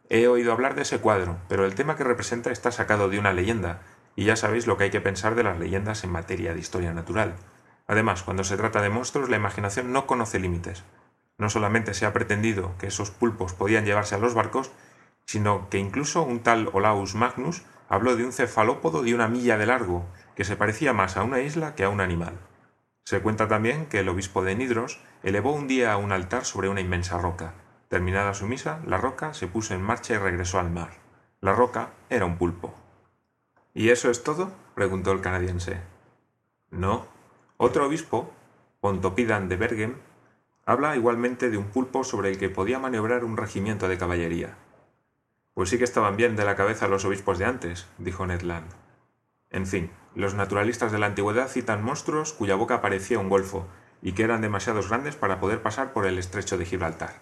He 0.10 0.28
oído 0.28 0.52
hablar 0.52 0.76
de 0.76 0.82
ese 0.82 1.00
cuadro, 1.00 1.38
pero 1.48 1.64
el 1.64 1.76
tema 1.76 1.96
que 1.96 2.04
representa 2.04 2.52
está 2.52 2.72
sacado 2.72 3.08
de 3.08 3.18
una 3.18 3.32
leyenda, 3.32 3.82
y 4.16 4.26
ya 4.26 4.36
sabéis 4.36 4.68
lo 4.68 4.78
que 4.78 4.86
hay 4.86 4.90
que 4.90 5.02
pensar 5.02 5.36
de 5.36 5.44
las 5.44 5.60
leyendas 5.60 6.04
en 6.04 6.12
materia 6.12 6.54
de 6.54 6.60
historia 6.60 6.94
natural. 6.94 7.36
Además, 7.88 8.24
cuando 8.24 8.44
se 8.44 8.58
trata 8.58 8.82
de 8.82 8.90
monstruos, 8.90 9.30
la 9.30 9.38
imaginación 9.38 9.92
no 9.92 10.08
conoce 10.08 10.40
límites. 10.40 10.84
No 11.38 11.50
solamente 11.50 11.94
se 11.94 12.06
ha 12.06 12.14
pretendido 12.14 12.76
que 12.78 12.88
esos 12.88 13.12
pulpos 13.12 13.54
podían 13.54 13.86
llevarse 13.86 14.16
a 14.16 14.20
los 14.20 14.34
barcos, 14.34 14.72
sino 15.26 15.70
que 15.70 15.80
incluso 15.80 16.24
un 16.24 16.42
tal 16.42 16.70
Olaus 16.72 17.16
Magnus 17.16 17.64
habló 17.90 18.16
de 18.16 18.26
un 18.26 18.32
cefalópodo 18.32 19.04
de 19.04 19.14
una 19.14 19.28
milla 19.28 19.58
de 19.58 19.66
largo, 19.66 20.06
que 20.36 20.44
se 20.44 20.56
parecía 20.56 20.94
más 20.94 21.18
a 21.18 21.24
una 21.24 21.42
isla 21.42 21.76
que 21.76 21.84
a 21.84 21.90
un 21.90 22.02
animal. 22.02 22.40
Se 23.04 23.22
cuenta 23.22 23.48
también 23.48 23.86
que 23.86 24.00
el 24.00 24.10
obispo 24.10 24.44
de 24.44 24.56
Nidros 24.56 25.00
elevó 25.22 25.52
un 25.52 25.68
día 25.68 25.96
un 25.98 26.12
altar 26.12 26.46
sobre 26.46 26.70
una 26.70 26.82
inmensa 26.82 27.18
roca. 27.20 27.54
Terminada 27.90 28.34
su 28.34 28.48
misa, 28.48 28.80
la 28.86 28.98
roca 28.98 29.34
se 29.34 29.48
puso 29.48 29.76
en 29.76 29.82
marcha 29.84 30.16
y 30.16 30.18
regresó 30.18 30.60
al 30.60 30.72
mar. 30.72 30.90
La 31.42 31.54
roca 31.54 31.90
era 32.10 32.26
un 32.26 32.38
pulpo. 32.38 32.74
¿Y 33.76 33.90
eso 33.90 34.10
es 34.10 34.24
todo? 34.24 34.52
preguntó 34.74 35.12
el 35.12 35.22
canadiense. 35.22 35.80
No. 36.72 37.06
Otro 37.58 37.86
obispo, 37.86 38.34
Pontopidan 38.80 39.48
de 39.50 39.58
Bergen, 39.58 39.96
Habla 40.68 40.96
igualmente 40.96 41.52
de 41.52 41.58
un 41.58 41.66
pulpo 41.66 42.04
sobre 42.04 42.30
el 42.30 42.40
que 42.40 42.50
podía 42.50 42.80
maniobrar 42.80 43.24
un 43.24 43.38
regimiento 43.38 43.88
de 43.88 44.00
caballería. 44.00 44.58
Pues 45.54 45.70
sí 45.70 45.78
que 45.78 45.84
estaban 45.84 46.18
bien 46.18 46.36
de 46.36 46.44
la 46.44 46.56
cabeza 46.56 46.88
los 46.88 47.06
obispos 47.06 47.38
de 47.38 47.46
antes, 47.46 47.88
dijo 48.00 48.26
Ned 48.26 48.42
Land. 48.42 48.72
En 49.52 49.68
fin, 49.68 49.92
los 50.16 50.34
naturalistas 50.34 50.92
de 50.92 50.98
la 50.98 51.06
antigüedad 51.06 51.50
citan 51.50 51.84
monstruos 51.84 52.34
cuya 52.34 52.56
boca 52.56 52.82
parecía 52.82 53.20
un 53.20 53.30
golfo 53.30 53.68
y 54.02 54.14
que 54.14 54.24
eran 54.24 54.42
demasiados 54.42 54.90
grandes 54.90 55.16
para 55.16 55.40
poder 55.40 55.62
pasar 55.62 55.94
por 55.94 56.08
el 56.08 56.18
estrecho 56.18 56.58
de 56.58 56.66
Gibraltar. 56.66 57.22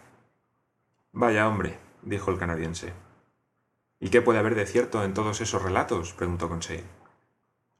Vaya 1.11 1.49
hombre, 1.49 1.77
dijo 2.01 2.31
el 2.31 2.39
canadiense. 2.39 2.93
¿Y 3.99 4.09
qué 4.09 4.21
puede 4.21 4.39
haber 4.39 4.55
de 4.55 4.65
cierto 4.65 5.03
en 5.03 5.13
todos 5.13 5.41
esos 5.41 5.61
relatos? 5.61 6.13
preguntó 6.13 6.49
Conseil. 6.49 6.83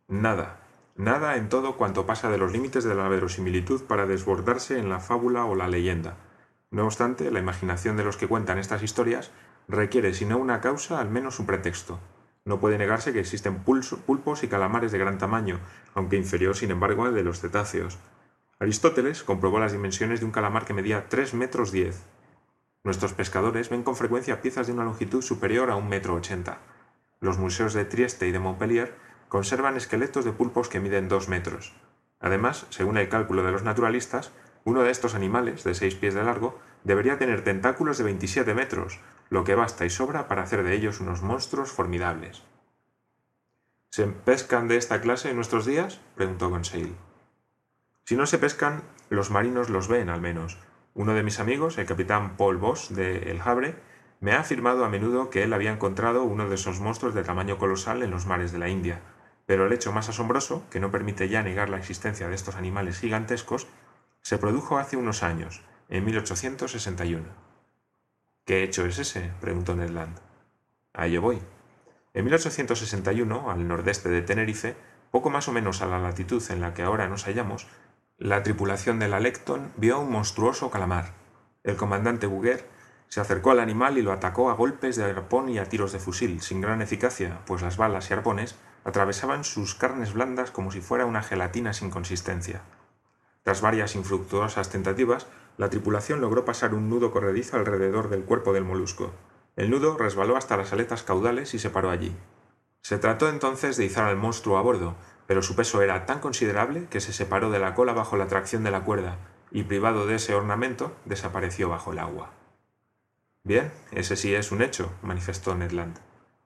Nada, 0.08 0.62
nada 0.96 1.38
en 1.38 1.50
todo 1.50 1.75
cuanto 1.77 2.05
pasa 2.05 2.29
de 2.29 2.38
los 2.38 2.51
límites 2.51 2.84
de 2.84 2.96
la 2.96 3.08
verosimilitud 3.08 3.84
para 3.84 4.05
desbordarse 4.05 4.79
en 4.79 4.89
la 4.89 5.00
fábula 5.00 5.46
o 5.46 5.55
la 5.55 5.67
leyenda. 5.67 6.17
No 6.72 6.86
obstante, 6.86 7.29
la 7.32 7.39
imaginación 7.39 7.98
de 7.98 8.03
los 8.03 8.17
que 8.17 8.27
cuentan 8.27 8.58
estas 8.58 8.84
historias 8.84 9.32
requiere, 9.67 10.13
si 10.13 10.25
no 10.25 10.38
una 10.38 10.62
causa, 10.62 11.00
al 11.00 11.10
menos 11.10 11.39
un 11.39 11.46
pretexto. 11.46 12.00
No 12.46 12.60
puede 12.60 12.77
negarse 12.77 13.13
que 13.13 13.22
existen 13.22 13.63
pulpos 13.63 14.43
y 14.43 14.48
calamares 14.48 14.91
de 14.91 14.98
gran 14.98 15.17
tamaño, 15.17 15.60
aunque 15.93 16.17
inferior, 16.17 16.55
sin 16.55 16.72
embargo, 16.72 17.05
al 17.05 17.13
de 17.13 17.24
los 17.24 17.39
cetáceos. 17.39 17.98
Aristóteles 18.60 19.24
comprobó 19.24 19.60
las 19.60 19.72
dimensiones 19.72 20.20
de 20.20 20.25
un 20.25 20.32
calamar 20.32 20.65
que 20.65 20.74
medía 20.74 21.08
tres 21.10 21.34
metros 21.34 21.72
diez. 21.72 22.03
Nuestros 22.83 23.13
pescadores 23.13 23.69
ven 23.69 23.83
con 23.83 23.95
frecuencia 23.95 24.41
piezas 24.41 24.67
de 24.67 24.73
una 24.73 24.83
longitud 24.83 25.21
superior 25.21 25.71
a 25.71 25.77
un 25.77 25.87
metro 25.87 26.15
ochenta. 26.15 26.57
Los 27.21 27.37
museos 27.37 27.73
de 27.73 27.85
Trieste 27.85 28.27
y 28.27 28.31
de 28.31 28.39
Montpellier 28.39 28.95
conservan 29.29 29.77
esqueletos 29.77 30.25
de 30.25 30.33
pulpos 30.33 30.67
que 30.67 30.81
miden 30.81 31.07
dos 31.07 31.29
metros. 31.29 31.73
Además, 32.19 32.65
según 32.69 32.97
el 32.97 33.07
cálculo 33.07 33.43
de 33.43 33.51
los 33.51 33.63
naturalistas, 33.63 34.33
uno 34.65 34.83
de 34.83 34.91
estos 34.91 35.15
animales, 35.15 35.63
de 35.63 35.75
seis 35.75 35.95
pies 35.95 36.13
de 36.13 36.23
largo, 36.23 36.59
debería 36.83 37.17
tener 37.17 37.43
tentáculos 37.43 37.97
de 37.97 38.03
27 38.03 38.53
metros, 38.53 38.99
lo 39.29 39.45
que 39.45 39.55
basta 39.55 39.85
y 39.85 39.89
sobra 39.89 40.27
para 40.27 40.43
hacer 40.43 40.63
de 40.63 40.73
ellos 40.73 40.99
unos 40.99 41.21
monstruos 41.21 41.71
formidables. 41.71 42.43
¿Se 43.91 44.07
pescan 44.07 44.67
de 44.67 44.77
esta 44.77 44.99
clase 44.99 45.29
en 45.29 45.37
nuestros 45.37 45.65
días? 45.65 46.01
preguntó 46.15 46.49
Conseil. 46.49 46.95
Si 48.05 48.17
no 48.17 48.25
se 48.25 48.37
pescan, 48.37 48.83
los 49.09 49.31
marinos 49.31 49.69
los 49.69 49.87
ven 49.87 50.09
al 50.09 50.19
menos. 50.19 50.57
Uno 50.95 51.15
de 51.15 51.23
mis 51.23 51.39
amigos, 51.39 51.79
el 51.79 51.88
capitán 51.88 52.38
Paul 52.38 52.57
Boss 52.57 52.93
de 52.93 53.31
El 53.31 53.41
Havre, 53.41 53.75
me 54.19 54.33
ha 54.33 54.41
afirmado 54.41 54.85
a 54.85 54.89
menudo 54.89 55.31
que 55.31 55.41
él 55.41 55.51
había 55.53 55.71
encontrado 55.71 56.23
uno 56.23 56.47
de 56.47 56.55
esos 56.55 56.79
monstruos 56.79 57.15
de 57.15 57.23
tamaño 57.23 57.57
colosal 57.57 58.03
en 58.03 58.12
los 58.12 58.27
mares 58.27 58.51
de 58.51 58.59
la 58.59 58.69
India. 58.69 59.01
Pero 59.47 59.65
el 59.65 59.73
hecho 59.73 59.91
más 59.91 60.07
asombroso, 60.09 60.63
que 60.69 60.79
no 60.79 60.91
permite 60.91 61.29
ya 61.29 61.41
negar 61.41 61.69
la 61.69 61.77
existencia 61.77 62.27
de 62.27 62.35
estos 62.35 62.55
animales 62.55 63.00
gigantescos, 63.00 63.67
se 64.21 64.38
produjo 64.38 64.77
hace 64.77 64.95
unos 64.95 65.23
años, 65.23 65.63
en 65.89 66.05
1861. 66.05 67.23
¿Qué 68.45 68.63
hecho 68.63 68.85
es 68.85 69.00
ese? 69.00 69.31
preguntó 69.41 69.75
Ned 69.75 69.89
Land. 69.89 70.19
A 70.93 71.07
ello 71.07 71.23
voy. 71.23 71.39
En 72.13 72.23
1861, 72.25 73.50
al 73.50 73.67
nordeste 73.67 74.09
de 74.09 74.21
Tenerife, 74.21 74.75
poco 75.09 75.31
más 75.31 75.47
o 75.47 75.51
menos 75.51 75.81
a 75.81 75.88
la 75.88 75.97
latitud 75.97 76.43
en 76.51 76.62
la 76.62 76.75
que 76.75 76.83
ahora 76.83 77.07
nos 77.07 77.25
hallamos, 77.25 77.67
la 78.20 78.43
tripulación 78.43 79.00
de 79.00 79.08
la 79.08 79.20
Lecton 79.20 79.72
vio 79.75 80.00
un 80.00 80.12
monstruoso 80.12 80.70
calamar. 80.70 81.13
El 81.63 81.75
comandante 81.75 82.27
Bouguer 82.27 82.67
se 83.08 83.20
acercó 83.20 83.51
al 83.51 83.60
animal 83.60 83.98
y 83.98 84.03
lo 84.03 84.12
atacó 84.12 84.50
a 84.50 84.53
golpes 84.53 84.96
de 84.96 85.03
arpón 85.03 85.50
y 85.50 85.58
a 85.58 85.65
tiros 85.65 85.91
de 85.91 86.00
fusil, 86.00 86.41
sin 86.41 86.62
gran 86.62 86.82
eficacia, 86.82 87.39
pues 87.46 87.63
las 87.63 87.75
balas 87.75 88.10
y 88.10 88.13
arpones 88.13 88.55
atravesaban 88.84 89.43
sus 89.43 89.74
carnes 89.74 90.13
blandas 90.13 90.51
como 90.51 90.72
si 90.72 90.79
fuera 90.79 91.05
una 91.05 91.24
gelatina 91.24 91.74
sin 91.74 91.89
consistencia. 91.89 92.62
Tras 93.41 93.62
varias 93.62 93.96
infructuosas 93.96 94.70
tentativas, 94.70 95.27
la 95.58 95.70
tripulación 95.70 96.22
logró 96.22 96.46
pasar 96.46 96.74
un 96.74 96.89
nudo 96.89 97.12
corredizo 97.12 97.58
alrededor 97.58 98.10
del 98.10 98.24
cuerpo 98.24 98.53
del 98.53 98.63
molusco. 98.63 99.12
El 99.55 99.72
nudo 99.72 99.98
resbaló 99.98 100.38
hasta 100.38 100.55
las 100.55 100.72
aletas 100.72 101.03
caudales 101.03 101.53
y 101.55 101.60
se 101.60 101.70
paró 101.72 101.89
allí. 101.89 102.15
Se 102.82 102.98
trató 102.98 103.29
entonces 103.29 103.77
de 103.77 103.86
izar 103.86 104.05
al 104.05 104.17
monstruo 104.17 104.58
a 104.58 104.62
bordo, 104.62 104.96
pero 105.27 105.41
su 105.41 105.55
peso 105.55 105.81
era 105.81 106.05
tan 106.05 106.19
considerable 106.19 106.87
que 106.89 106.99
se 106.99 107.13
separó 107.13 107.49
de 107.49 107.59
la 107.59 107.75
cola 107.75 107.93
bajo 107.93 108.17
la 108.17 108.27
tracción 108.27 108.63
de 108.63 108.71
la 108.71 108.83
cuerda, 108.83 109.17
y 109.51 109.63
privado 109.63 110.05
de 110.07 110.15
ese 110.15 110.33
ornamento, 110.33 110.95
desapareció 111.05 111.69
bajo 111.69 111.93
el 111.93 111.99
agua. 111.99 112.31
Bien, 113.43 113.71
ese 113.91 114.15
sí 114.15 114.33
es 114.33 114.51
un 114.51 114.61
hecho, 114.61 114.91
manifestó 115.01 115.53
Ned 115.55 115.71
Land. 115.71 115.99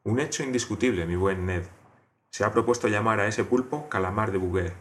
Un 0.03 0.19
hecho 0.19 0.43
indiscutible, 0.43 1.05
mi 1.05 1.15
buen 1.15 1.45
Ned. 1.45 1.63
Se 2.29 2.43
ha 2.43 2.51
propuesto 2.51 2.87
llamar 2.87 3.19
a 3.19 3.27
ese 3.27 3.43
pulpo 3.43 3.87
calamar 3.87 4.31
de 4.31 4.37
Bouguer. 4.37 4.73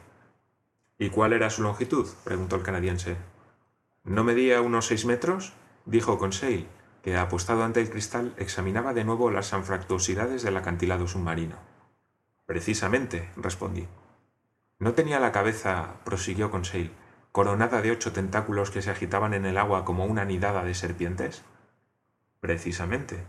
¿Y 0.98 1.10
cuál 1.10 1.32
era 1.32 1.50
su 1.50 1.62
longitud? 1.62 2.08
preguntó 2.24 2.56
el 2.56 2.62
canadiense. 2.62 3.16
¿No 4.02 4.24
medía 4.24 4.60
unos 4.60 4.86
seis 4.86 5.04
metros? 5.04 5.52
dijo 5.84 6.18
Conseil, 6.18 6.68
que 7.02 7.16
apostado 7.16 7.64
ante 7.64 7.80
el 7.80 7.90
cristal 7.90 8.34
examinaba 8.38 8.94
de 8.94 9.04
nuevo 9.04 9.30
las 9.30 9.52
anfractuosidades 9.52 10.42
del 10.42 10.56
acantilado 10.56 11.06
submarino. 11.06 11.56
Precisamente, 12.46 13.28
respondí. 13.36 13.88
¿No 14.78 14.94
tenía 14.94 15.20
la 15.20 15.32
cabeza, 15.32 15.96
prosiguió 16.04 16.50
Conseil, 16.50 16.92
coronada 17.32 17.82
de 17.82 17.90
ocho 17.90 18.12
tentáculos 18.12 18.70
que 18.70 18.82
se 18.82 18.90
agitaban 18.90 19.34
en 19.34 19.44
el 19.46 19.58
agua 19.58 19.84
como 19.84 20.06
una 20.06 20.24
nidada 20.24 20.64
de 20.64 20.74
serpientes? 20.74 21.44
Precisamente. 22.40 23.24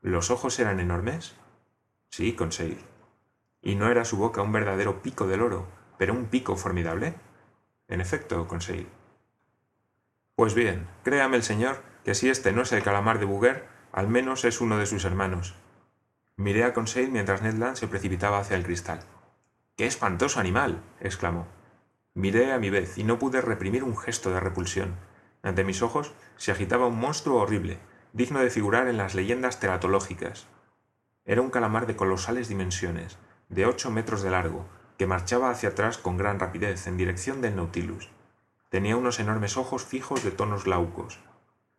¿Los 0.00 0.30
ojos 0.30 0.58
eran 0.58 0.80
enormes? 0.80 1.34
Sí, 2.10 2.34
Conseil. 2.34 2.78
¿Y 3.62 3.74
no 3.74 3.90
era 3.90 4.04
su 4.04 4.16
boca 4.16 4.42
un 4.42 4.52
verdadero 4.52 5.02
pico 5.02 5.26
del 5.26 5.42
oro, 5.42 5.66
pero 5.98 6.12
un 6.12 6.26
pico 6.26 6.56
formidable. 6.56 7.14
En 7.88 8.00
efecto, 8.00 8.46
Conseil. 8.46 8.86
Pues 10.36 10.54
bien, 10.54 10.88
créame 11.02 11.36
el 11.36 11.42
señor 11.42 11.82
que 12.04 12.14
si 12.14 12.28
este 12.28 12.52
no 12.52 12.62
es 12.62 12.72
el 12.72 12.82
calamar 12.82 13.18
de 13.18 13.24
Bouguer, 13.24 13.66
al 13.92 14.08
menos 14.08 14.44
es 14.44 14.60
uno 14.60 14.78
de 14.78 14.86
sus 14.86 15.04
hermanos. 15.04 15.54
Miré 16.36 16.64
a 16.64 16.74
Conseil 16.74 17.12
mientras 17.12 17.42
Ned 17.42 17.54
Land 17.54 17.76
se 17.76 17.86
precipitaba 17.86 18.40
hacia 18.40 18.56
el 18.56 18.64
cristal. 18.64 19.00
¡Qué 19.76 19.86
espantoso 19.86 20.40
animal! 20.40 20.82
exclamó. 21.00 21.46
Miré 22.14 22.52
a 22.52 22.58
mi 22.58 22.70
vez 22.70 22.98
y 22.98 23.04
no 23.04 23.20
pude 23.20 23.40
reprimir 23.40 23.84
un 23.84 23.96
gesto 23.96 24.30
de 24.30 24.40
repulsión. 24.40 24.96
Ante 25.42 25.62
mis 25.62 25.80
ojos 25.80 26.12
se 26.36 26.50
agitaba 26.50 26.88
un 26.88 26.98
monstruo 26.98 27.40
horrible, 27.40 27.78
digno 28.12 28.40
de 28.40 28.50
figurar 28.50 28.88
en 28.88 28.96
las 28.96 29.14
leyendas 29.14 29.60
teratológicas. 29.60 30.48
Era 31.24 31.40
un 31.40 31.50
calamar 31.50 31.86
de 31.86 31.94
colosales 31.94 32.48
dimensiones, 32.48 33.16
de 33.48 33.66
ocho 33.66 33.92
metros 33.92 34.22
de 34.22 34.30
largo, 34.30 34.66
que 34.98 35.06
marchaba 35.06 35.50
hacia 35.50 35.68
atrás 35.68 35.98
con 35.98 36.16
gran 36.16 36.40
rapidez 36.40 36.88
en 36.88 36.96
dirección 36.96 37.42
del 37.42 37.54
Nautilus. 37.54 38.10
Tenía 38.70 38.96
unos 38.96 39.20
enormes 39.20 39.56
ojos 39.56 39.84
fijos 39.84 40.24
de 40.24 40.32
tonos 40.32 40.64
glaucos. 40.64 41.20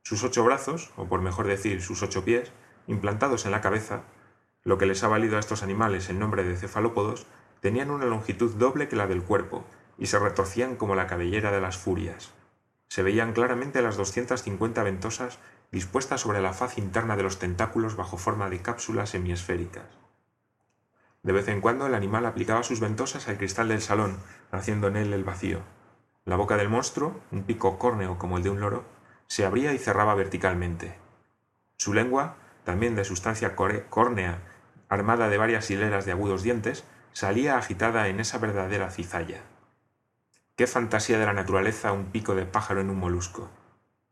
Sus 0.03 0.23
ocho 0.23 0.45
brazos, 0.45 0.93
o 0.95 1.07
por 1.07 1.21
mejor 1.21 1.45
decir 1.47 1.81
sus 1.81 2.03
ocho 2.03 2.23
pies, 2.23 2.53
implantados 2.87 3.45
en 3.45 3.51
la 3.51 3.61
cabeza, 3.61 4.03
lo 4.65 4.77
que 4.77 4.87
les 4.87 5.03
ha 5.03 5.07
valido 5.07 5.37
a 5.37 5.39
estos 5.39 5.63
animales 5.63 6.09
el 6.09 6.19
nombre 6.19 6.43
de 6.43 6.57
cefalópodos, 6.57 7.27
tenían 7.61 7.91
una 7.91 8.05
longitud 8.05 8.53
doble 8.55 8.89
que 8.89 8.95
la 8.95 9.07
del 9.07 9.23
cuerpo 9.23 9.63
y 9.97 10.07
se 10.07 10.19
retorcían 10.19 10.75
como 10.75 10.95
la 10.95 11.07
cabellera 11.07 11.51
de 11.51 11.61
las 11.61 11.77
furias. 11.77 12.33
Se 12.89 13.03
veían 13.03 13.33
claramente 13.33 13.81
las 13.81 13.95
250 13.95 14.83
ventosas 14.83 15.39
dispuestas 15.71 16.21
sobre 16.21 16.41
la 16.41 16.53
faz 16.53 16.77
interna 16.77 17.15
de 17.15 17.23
los 17.23 17.39
tentáculos 17.39 17.95
bajo 17.95 18.17
forma 18.17 18.49
de 18.49 18.61
cápsulas 18.61 19.11
semiesféricas. 19.11 19.85
De 21.21 21.31
vez 21.33 21.47
en 21.47 21.61
cuando 21.61 21.87
el 21.87 21.95
animal 21.95 22.25
aplicaba 22.25 22.63
sus 22.63 22.79
ventosas 22.79 23.27
al 23.27 23.37
cristal 23.37 23.67
del 23.67 23.81
salón, 23.81 24.17
haciendo 24.51 24.87
en 24.87 24.95
él 24.95 25.13
el 25.13 25.23
vacío. 25.23 25.61
La 26.23 26.35
boca 26.37 26.57
del 26.57 26.69
monstruo, 26.69 27.19
un 27.31 27.43
pico 27.43 27.77
córneo 27.77 28.17
como 28.17 28.37
el 28.37 28.43
de 28.43 28.49
un 28.49 28.59
loro, 28.59 28.83
se 29.27 29.45
abría 29.45 29.73
y 29.73 29.77
cerraba 29.77 30.15
verticalmente. 30.15 30.97
Su 31.77 31.93
lengua, 31.93 32.35
también 32.63 32.95
de 32.95 33.05
sustancia 33.05 33.55
córnea, 33.55 34.39
armada 34.89 35.29
de 35.29 35.37
varias 35.37 35.69
hileras 35.69 36.05
de 36.05 36.11
agudos 36.11 36.43
dientes, 36.43 36.83
salía 37.13 37.57
agitada 37.57 38.07
en 38.07 38.19
esa 38.19 38.37
verdadera 38.37 38.89
cizalla. 38.89 39.41
Qué 40.55 40.67
fantasía 40.67 41.19
de 41.19 41.25
la 41.25 41.33
naturaleza 41.33 41.91
un 41.91 42.05
pico 42.05 42.35
de 42.35 42.45
pájaro 42.45 42.81
en 42.81 42.89
un 42.89 42.99
molusco. 42.99 43.49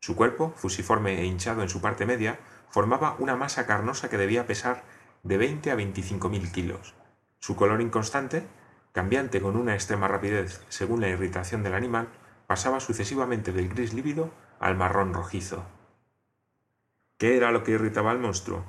Su 0.00 0.16
cuerpo, 0.16 0.52
fusiforme 0.56 1.20
e 1.20 1.24
hinchado 1.24 1.62
en 1.62 1.68
su 1.68 1.80
parte 1.80 2.04
media, 2.04 2.38
formaba 2.68 3.16
una 3.18 3.36
masa 3.36 3.66
carnosa 3.66 4.10
que 4.10 4.18
debía 4.18 4.46
pesar 4.46 4.84
de 5.22 5.38
20 5.38 5.70
a 5.70 5.74
25 5.74 6.28
mil 6.28 6.52
kilos. 6.52 6.94
Su 7.38 7.56
color 7.56 7.80
inconstante, 7.80 8.46
cambiante 8.92 9.40
con 9.40 9.56
una 9.56 9.74
extrema 9.74 10.08
rapidez 10.08 10.62
según 10.68 11.00
la 11.00 11.08
irritación 11.08 11.62
del 11.62 11.74
animal, 11.74 12.08
pasaba 12.46 12.80
sucesivamente 12.80 13.52
del 13.52 13.68
gris 13.68 13.94
lívido 13.94 14.30
al 14.60 14.76
marrón 14.76 15.14
rojizo. 15.14 15.64
¿Qué 17.16 17.36
era 17.36 17.52
lo 17.52 17.64
que 17.64 17.72
irritaba 17.72 18.10
al 18.10 18.18
monstruo? 18.18 18.64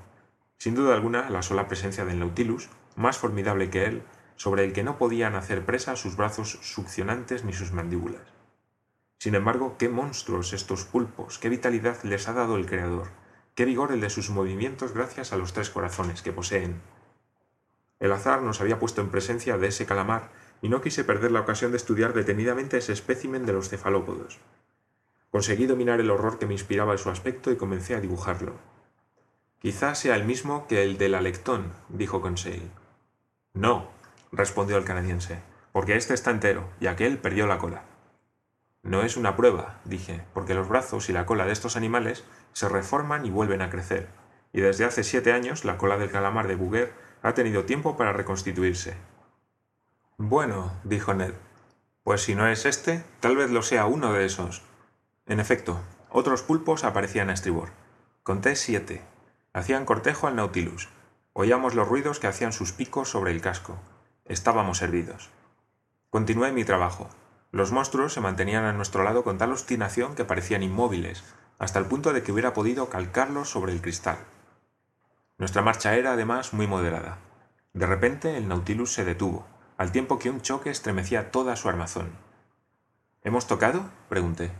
Sin 0.58 0.76
duda 0.76 0.94
alguna, 0.94 1.30
la 1.30 1.42
sola 1.42 1.68
presencia 1.68 2.06
del 2.06 2.20
Nautilus, 2.20 2.70
más 2.96 3.18
formidable 3.18 3.70
que 3.70 3.86
él, 3.86 4.04
sobre 4.36 4.64
el 4.66 4.74
que 4.74 4.84
no 4.84 4.98
podían 4.98 5.36
hacer 5.36 5.66
presa 5.66 5.96
sus 5.96 6.16
brazos 6.16 6.60
succionantes 6.62 7.44
ni 7.44 7.54
sus 7.54 7.72
mandíbulas. 7.72 8.22
Sin 9.18 9.36
embargo, 9.36 9.76
qué 9.78 9.90
monstruos 9.90 10.54
estos 10.54 10.84
pulpos, 10.84 11.40
qué 11.40 11.50
vitalidad 11.50 12.04
les 12.04 12.28
ha 12.28 12.34
dado 12.34 12.58
el 12.58 12.66
Creador, 12.66 13.08
qué 13.56 13.66
vigor 13.66 13.92
el 13.92 14.02
de 14.02 14.10
sus 14.10 14.30
movimientos 14.30 14.94
gracias 14.94 15.32
a 15.32 15.38
los 15.38 15.54
tres 15.54 15.70
corazones 15.70 16.22
que 16.22 16.34
poseen. 16.34 16.82
El 18.00 18.12
azar 18.12 18.42
nos 18.42 18.60
había 18.60 18.78
puesto 18.78 19.02
en 19.02 19.10
presencia 19.10 19.58
de 19.58 19.68
ese 19.68 19.86
calamar 19.86 20.32
y 20.62 20.70
no 20.70 20.82
quise 20.82 21.04
perder 21.04 21.32
la 21.32 21.42
ocasión 21.42 21.72
de 21.72 21.78
estudiar 21.78 22.14
detenidamente 22.14 22.78
ese 22.78 22.92
espécimen 22.92 23.46
de 23.46 23.54
los 23.54 23.70
cefalópodos. 23.70 24.40
Conseguí 25.32 25.66
dominar 25.66 26.00
el 26.00 26.12
horror 26.12 26.38
que 26.38 26.46
me 26.46 26.54
inspiraba 26.54 26.98
su 26.98 27.10
aspecto 27.10 27.52
y 27.52 27.58
comencé 27.58 27.96
a 27.96 28.02
dibujarlo. 28.02 28.54
Quizá 29.66 29.96
sea 29.96 30.16
el 30.16 30.26
mismo 30.26 30.68
que 30.68 30.84
el 30.84 31.00
del 31.00 31.16
alectón, 31.16 31.74
dijo 31.90 32.22
Conseil. 32.22 32.70
No, 33.56 33.90
respondió 34.32 34.78
el 34.78 34.86
canadiense, 34.86 35.40
porque 35.72 35.96
este 35.96 36.14
está 36.14 36.30
entero 36.30 36.70
y 36.80 36.86
aquel 36.86 37.18
perdió 37.18 37.48
la 37.48 37.58
cola. 37.58 37.82
No 38.84 39.02
es 39.02 39.18
una 39.18 39.36
prueba, 39.36 39.82
dije, 39.84 40.22
porque 40.36 40.54
los 40.54 40.70
brazos 40.70 41.10
y 41.10 41.14
la 41.14 41.26
cola 41.26 41.48
de 41.48 41.52
estos 41.52 41.78
animales 41.78 42.24
se 42.54 42.70
reforman 42.70 43.26
y 43.26 43.32
vuelven 43.32 43.64
a 43.64 43.72
crecer, 43.72 44.08
y 44.54 44.62
desde 44.62 44.86
hace 44.86 45.04
siete 45.04 45.32
años 45.32 45.66
la 45.66 45.80
cola 45.80 45.98
del 45.98 46.12
calamar 46.12 46.48
de 46.48 46.58
Bouguer 46.58 46.94
ha 47.24 47.34
tenido 47.34 47.66
tiempo 47.66 47.98
para 47.98 48.14
reconstituirse. 48.14 48.96
Bueno, 50.20 50.74
dijo 50.84 51.16
Ned, 51.16 51.34
pues 52.04 52.22
si 52.22 52.36
no 52.36 52.48
es 52.48 52.68
este, 52.68 53.04
tal 53.20 53.36
vez 53.36 53.50
lo 53.50 53.64
sea 53.64 53.88
uno 53.88 54.14
de 54.14 54.28
esos. 54.28 54.62
En 55.26 55.40
efecto, 55.40 55.80
otros 56.12 56.44
pulpos 56.44 56.84
aparecían 56.84 57.32
a 57.32 57.34
estribor. 57.34 57.70
Conté 58.22 58.56
siete. 58.56 59.15
Hacían 59.56 59.86
cortejo 59.86 60.28
al 60.28 60.36
Nautilus. 60.36 60.90
Oíamos 61.32 61.76
los 61.76 61.88
ruidos 61.88 62.20
que 62.20 62.28
hacían 62.28 62.52
sus 62.52 62.74
picos 62.74 63.08
sobre 63.08 63.32
el 63.32 63.40
casco. 63.40 63.78
Estábamos 64.26 64.80
servidos. 64.80 65.30
Continué 66.10 66.52
mi 66.52 66.66
trabajo. 66.66 67.08
Los 67.54 67.72
monstruos 67.72 68.12
se 68.12 68.20
mantenían 68.20 68.66
a 68.66 68.74
nuestro 68.74 69.06
lado 69.06 69.24
con 69.24 69.38
tal 69.38 69.54
obstinación 69.54 70.14
que 70.14 70.26
parecían 70.26 70.62
inmóviles, 70.62 71.24
hasta 71.58 71.80
el 71.80 71.86
punto 71.86 72.12
de 72.12 72.22
que 72.22 72.34
hubiera 72.34 72.52
podido 72.52 72.90
calcarlos 72.90 73.50
sobre 73.50 73.72
el 73.72 73.82
cristal. 73.82 74.18
Nuestra 75.38 75.62
marcha 75.62 75.96
era, 75.96 76.12
además, 76.12 76.52
muy 76.52 76.68
moderada. 76.68 77.20
De 77.72 77.86
repente 77.86 78.36
el 78.36 78.50
Nautilus 78.50 78.92
se 78.92 79.06
detuvo, 79.06 79.48
al 79.78 79.94
tiempo 79.94 80.20
que 80.20 80.30
un 80.30 80.42
choque 80.42 80.70
estremecía 80.70 81.32
toda 81.32 81.56
su 81.56 81.70
armazón. 81.70 82.10
¿Hemos 83.24 83.48
tocado? 83.48 83.90
pregunté. 84.10 84.52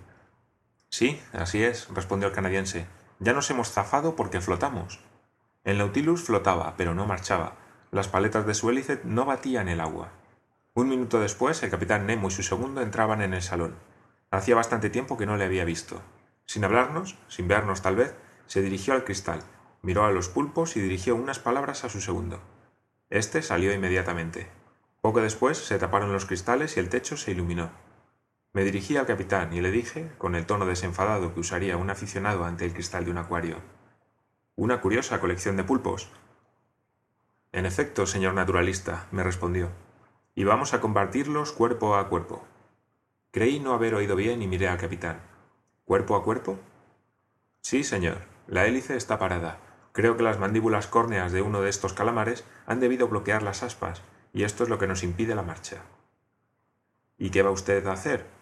Sí, 0.88 1.22
así 1.34 1.62
es, 1.64 1.90
respondió 1.94 2.30
el 2.30 2.34
canadiense. 2.34 2.88
Ya 3.20 3.34
nos 3.34 3.50
hemos 3.50 3.72
zafado 3.72 4.16
porque 4.16 4.42
flotamos. 4.42 5.00
El 5.64 5.78
Nautilus 5.78 6.24
flotaba, 6.24 6.76
pero 6.78 6.94
no 6.94 7.06
marchaba. 7.06 7.56
Las 7.92 8.08
paletas 8.08 8.46
de 8.46 8.54
su 8.54 8.70
hélice 8.70 9.00
no 9.04 9.26
batían 9.26 9.70
el 9.70 9.80
agua. 9.80 10.12
Un 10.74 10.90
minuto 10.90 11.20
después, 11.20 11.64
el 11.64 11.70
capitán 11.70 12.06
Nemo 12.06 12.28
y 12.28 12.32
su 12.32 12.44
segundo 12.44 12.82
entraban 12.82 13.22
en 13.22 13.34
el 13.34 13.42
salón. 13.42 13.76
Hacía 14.32 14.56
bastante 14.56 14.90
tiempo 14.90 15.18
que 15.18 15.26
no 15.26 15.38
le 15.38 15.46
había 15.46 15.64
visto. 15.64 16.02
Sin 16.46 16.66
hablarnos, 16.66 17.18
sin 17.30 17.48
vernos 17.48 17.82
tal 17.82 17.96
vez, 17.96 18.14
se 18.48 18.62
dirigió 18.62 18.94
al 18.94 19.06
cristal, 19.06 19.42
miró 19.82 20.04
a 20.04 20.12
los 20.12 20.28
pulpos 20.28 20.76
y 20.76 20.82
dirigió 20.82 21.16
unas 21.16 21.40
palabras 21.40 21.86
a 21.86 21.90
su 21.90 22.02
segundo. 22.02 22.42
Este 23.10 23.42
salió 23.42 23.74
inmediatamente. 23.74 24.48
Poco 25.02 25.22
después 25.22 25.58
se 25.58 25.80
taparon 25.80 26.12
los 26.12 26.26
cristales 26.26 26.76
y 26.76 26.80
el 26.82 26.90
techo 26.90 27.16
se 27.16 27.32
iluminó. 27.32 27.70
Me 28.56 28.64
dirigí 28.64 28.96
al 28.96 29.06
capitán 29.06 29.52
y 29.52 29.60
le 29.60 29.70
dije, 29.70 30.14
con 30.18 30.34
el 30.34 30.46
tono 30.46 30.66
desenfadado 30.66 31.34
que 31.34 31.42
usaría 31.42 31.76
un 31.76 31.90
aficionado 31.90 32.46
ante 32.46 32.64
el 32.64 32.72
cristal 32.72 33.04
de 33.04 33.12
un 33.12 33.18
acuario, 33.18 33.58
Una 34.56 34.80
curiosa 34.80 35.20
colección 35.20 35.58
de 35.58 35.66
pulpos. 35.66 36.10
En 37.52 37.66
efecto, 37.66 38.06
señor 38.06 38.34
naturalista, 38.34 39.08
me 39.12 39.24
respondió 39.24 39.72
y 40.36 40.46
vamos 40.46 40.74
a 40.74 40.80
compartirlos 40.80 41.52
cuerpo 41.52 41.98
a 41.98 42.08
cuerpo. 42.08 42.46
Creí 43.32 43.60
no 43.60 43.74
haber 43.74 43.94
oído 43.94 44.16
bien 44.16 44.42
y 44.42 44.48
miré 44.48 44.70
al 44.70 44.78
capitán. 44.78 45.20
¿Cuerpo 45.84 46.16
a 46.16 46.24
cuerpo? 46.24 46.58
Sí, 47.60 47.84
señor. 47.84 48.20
La 48.48 48.66
hélice 48.68 48.96
está 48.96 49.20
parada. 49.20 49.60
Creo 49.92 50.16
que 50.16 50.24
las 50.24 50.40
mandíbulas 50.40 50.88
córneas 50.88 51.34
de 51.34 51.42
uno 51.42 51.60
de 51.60 51.70
estos 51.70 51.92
calamares 51.92 52.46
han 52.68 52.80
debido 52.80 53.10
bloquear 53.10 53.44
las 53.44 53.64
aspas, 53.64 54.02
y 54.32 54.44
esto 54.44 54.64
es 54.64 54.70
lo 54.70 54.80
que 54.80 54.88
nos 54.88 55.04
impide 55.04 55.36
la 55.36 55.44
marcha. 55.44 55.82
¿Y 57.18 57.32
qué 57.32 57.42
va 57.44 57.52
usted 57.52 57.86
a 57.88 57.92
hacer? 57.92 58.35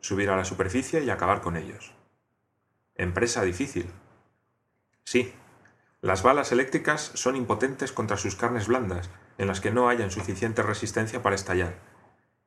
Subir 0.00 0.30
a 0.30 0.36
la 0.36 0.44
superficie 0.44 1.02
y 1.02 1.10
acabar 1.10 1.40
con 1.40 1.56
ellos. 1.56 1.92
Empresa 2.94 3.42
difícil. 3.42 3.90
Sí. 5.04 5.34
Las 6.00 6.22
balas 6.22 6.52
eléctricas 6.52 7.10
son 7.14 7.36
impotentes 7.36 7.92
contra 7.92 8.16
sus 8.16 8.36
carnes 8.36 8.68
blandas, 8.68 9.10
en 9.38 9.46
las 9.46 9.60
que 9.60 9.70
no 9.70 9.88
hayan 9.88 10.10
suficiente 10.10 10.62
resistencia 10.62 11.22
para 11.22 11.34
estallar, 11.34 11.78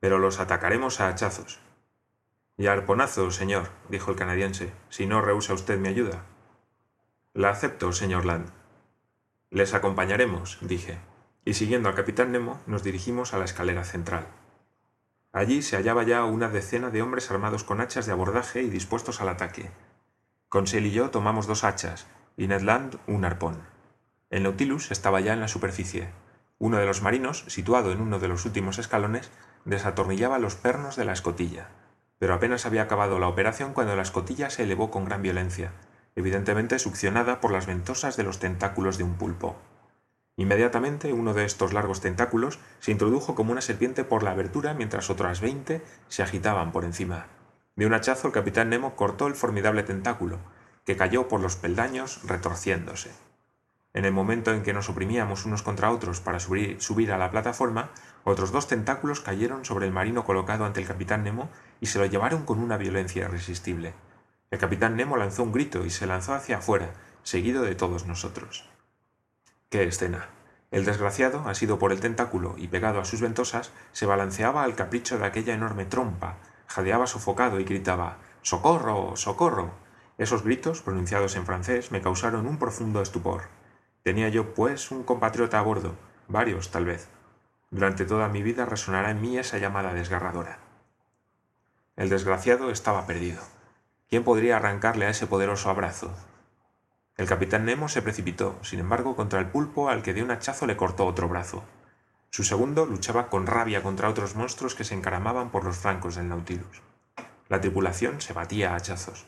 pero 0.00 0.18
los 0.18 0.40
atacaremos 0.40 1.00
a 1.00 1.08
hachazos. 1.08 1.60
Y 2.56 2.66
a 2.66 2.72
arponazos, 2.72 3.36
señor, 3.36 3.70
dijo 3.88 4.10
el 4.10 4.16
canadiense, 4.16 4.72
si 4.88 5.06
no 5.06 5.20
rehúsa 5.20 5.54
usted 5.54 5.78
mi 5.78 5.88
ayuda. 5.88 6.24
La 7.32 7.50
acepto, 7.50 7.92
señor 7.92 8.24
Land. 8.26 8.50
Les 9.50 9.74
acompañaremos, 9.74 10.58
dije, 10.62 10.98
y 11.44 11.54
siguiendo 11.54 11.88
al 11.88 11.94
capitán 11.94 12.32
Nemo 12.32 12.60
nos 12.66 12.82
dirigimos 12.82 13.34
a 13.34 13.38
la 13.38 13.44
escalera 13.44 13.84
central. 13.84 14.26
Allí 15.32 15.62
se 15.62 15.76
hallaba 15.76 16.02
ya 16.02 16.24
una 16.24 16.48
decena 16.48 16.90
de 16.90 17.02
hombres 17.02 17.30
armados 17.30 17.62
con 17.62 17.80
hachas 17.80 18.06
de 18.06 18.12
abordaje 18.12 18.62
y 18.62 18.70
dispuestos 18.70 19.20
al 19.20 19.28
ataque. 19.28 19.70
Conseil 20.48 20.86
y 20.86 20.90
yo 20.90 21.10
tomamos 21.10 21.46
dos 21.46 21.62
hachas, 21.62 22.06
y 22.36 22.48
Ned 22.48 22.62
Land 22.62 22.98
un 23.06 23.24
arpón. 23.24 23.58
El 24.30 24.42
Nautilus 24.42 24.90
estaba 24.90 25.20
ya 25.20 25.32
en 25.32 25.40
la 25.40 25.48
superficie, 25.48 26.08
uno 26.58 26.76
de 26.76 26.86
los 26.86 27.00
marinos, 27.00 27.44
situado 27.46 27.92
en 27.92 28.00
uno 28.00 28.18
de 28.18 28.28
los 28.28 28.44
últimos 28.44 28.78
escalones, 28.78 29.30
desatornillaba 29.64 30.38
los 30.38 30.56
pernos 30.56 30.96
de 30.96 31.04
la 31.04 31.12
escotilla, 31.12 31.68
pero 32.18 32.34
apenas 32.34 32.66
había 32.66 32.82
acabado 32.82 33.18
la 33.18 33.28
operación 33.28 33.72
cuando 33.72 33.96
la 33.96 34.02
escotilla 34.02 34.50
se 34.50 34.64
elevó 34.64 34.90
con 34.90 35.04
gran 35.04 35.22
violencia, 35.22 35.72
evidentemente 36.16 36.78
succionada 36.78 37.40
por 37.40 37.50
las 37.50 37.66
ventosas 37.66 38.16
de 38.16 38.24
los 38.24 38.40
tentáculos 38.40 38.98
de 38.98 39.04
un 39.04 39.14
pulpo. 39.14 39.56
Inmediatamente 40.36 41.12
uno 41.12 41.34
de 41.34 41.44
estos 41.44 41.72
largos 41.72 42.00
tentáculos 42.00 42.58
se 42.78 42.92
introdujo 42.92 43.34
como 43.34 43.52
una 43.52 43.60
serpiente 43.60 44.04
por 44.04 44.22
la 44.22 44.30
abertura 44.30 44.74
mientras 44.74 45.10
otras 45.10 45.40
veinte 45.40 45.82
se 46.08 46.22
agitaban 46.22 46.72
por 46.72 46.84
encima. 46.84 47.26
De 47.76 47.86
un 47.86 47.94
hachazo 47.94 48.28
el 48.28 48.32
capitán 48.32 48.70
Nemo 48.70 48.96
cortó 48.96 49.26
el 49.26 49.34
formidable 49.34 49.82
tentáculo, 49.82 50.38
que 50.84 50.96
cayó 50.96 51.28
por 51.28 51.40
los 51.40 51.56
peldaños 51.56 52.20
retorciéndose. 52.24 53.10
En 53.92 54.04
el 54.04 54.12
momento 54.12 54.52
en 54.52 54.62
que 54.62 54.72
nos 54.72 54.88
oprimíamos 54.88 55.46
unos 55.46 55.62
contra 55.62 55.90
otros 55.90 56.20
para 56.20 56.38
subir, 56.38 57.12
a 57.12 57.18
la 57.18 57.30
plataforma, 57.30 57.90
otros 58.22 58.52
dos 58.52 58.68
tentáculos 58.68 59.20
cayeron 59.20 59.64
sobre 59.64 59.86
el 59.86 59.92
marino 59.92 60.24
colocado 60.24 60.64
ante 60.64 60.80
el 60.80 60.86
capitán 60.86 61.24
Nemo 61.24 61.50
y 61.80 61.86
se 61.86 61.98
lo 61.98 62.06
llevaron 62.06 62.44
con 62.44 62.60
una 62.60 62.76
violencia 62.76 63.24
irresistible. 63.24 63.94
El 64.52 64.60
capitán 64.60 64.96
Nemo 64.96 65.16
lanzó 65.16 65.42
un 65.42 65.52
grito 65.52 65.84
y 65.84 65.90
se 65.90 66.06
lanzó 66.06 66.34
hacia 66.34 66.58
afuera, 66.58 66.92
seguido 67.24 67.62
de 67.62 67.74
todos 67.74 68.06
nosotros. 68.06 68.69
¡Qué 69.70 69.84
escena! 69.84 70.26
El 70.72 70.84
desgraciado, 70.84 71.48
asido 71.48 71.78
por 71.78 71.92
el 71.92 72.00
tentáculo 72.00 72.56
y 72.58 72.66
pegado 72.66 72.98
a 72.98 73.04
sus 73.04 73.20
ventosas, 73.20 73.70
se 73.92 74.04
balanceaba 74.04 74.64
al 74.64 74.74
capricho 74.74 75.16
de 75.16 75.24
aquella 75.24 75.54
enorme 75.54 75.84
trompa, 75.84 76.38
jadeaba 76.66 77.06
sofocado 77.06 77.60
y 77.60 77.64
gritaba 77.64 78.18
¡Socorro! 78.42 79.16
¡Socorro! 79.16 79.70
Esos 80.18 80.42
gritos, 80.42 80.82
pronunciados 80.82 81.36
en 81.36 81.46
francés, 81.46 81.92
me 81.92 82.02
causaron 82.02 82.48
un 82.48 82.58
profundo 82.58 83.00
estupor. 83.00 83.42
Tenía 84.02 84.28
yo, 84.28 84.54
pues, 84.54 84.90
un 84.90 85.04
compatriota 85.04 85.60
a 85.60 85.62
bordo, 85.62 85.94
varios, 86.26 86.72
tal 86.72 86.86
vez. 86.86 87.08
Durante 87.70 88.04
toda 88.04 88.28
mi 88.28 88.42
vida 88.42 88.66
resonará 88.66 89.12
en 89.12 89.20
mí 89.20 89.38
esa 89.38 89.58
llamada 89.58 89.94
desgarradora. 89.94 90.58
El 91.94 92.08
desgraciado 92.08 92.72
estaba 92.72 93.06
perdido. 93.06 93.40
¿Quién 94.08 94.24
podría 94.24 94.56
arrancarle 94.56 95.06
a 95.06 95.10
ese 95.10 95.28
poderoso 95.28 95.70
abrazo? 95.70 96.12
El 97.16 97.26
capitán 97.26 97.64
Nemo 97.64 97.88
se 97.88 98.02
precipitó, 98.02 98.58
sin 98.62 98.80
embargo, 98.80 99.16
contra 99.16 99.40
el 99.40 99.50
pulpo 99.50 99.88
al 99.88 100.02
que 100.02 100.14
de 100.14 100.22
un 100.22 100.30
hachazo 100.30 100.66
le 100.66 100.76
cortó 100.76 101.06
otro 101.06 101.28
brazo. 101.28 101.64
Su 102.30 102.44
segundo 102.44 102.86
luchaba 102.86 103.28
con 103.28 103.46
rabia 103.46 103.82
contra 103.82 104.08
otros 104.08 104.36
monstruos 104.36 104.74
que 104.74 104.84
se 104.84 104.94
encaramaban 104.94 105.50
por 105.50 105.64
los 105.64 105.76
flancos 105.76 106.14
del 106.14 106.28
Nautilus. 106.28 106.82
La 107.48 107.60
tripulación 107.60 108.20
se 108.20 108.32
batía 108.32 108.72
a 108.72 108.76
hachazos. 108.76 109.26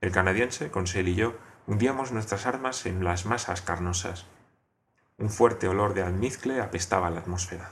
El 0.00 0.10
canadiense, 0.10 0.70
Conseil 0.70 1.08
y 1.08 1.14
yo 1.14 1.34
hundíamos 1.68 2.10
nuestras 2.10 2.46
armas 2.46 2.86
en 2.86 3.04
las 3.04 3.24
masas 3.24 3.62
carnosas. 3.62 4.26
Un 5.16 5.30
fuerte 5.30 5.68
olor 5.68 5.94
de 5.94 6.02
almizcle 6.02 6.60
apestaba 6.60 7.10
la 7.10 7.20
atmósfera. 7.20 7.70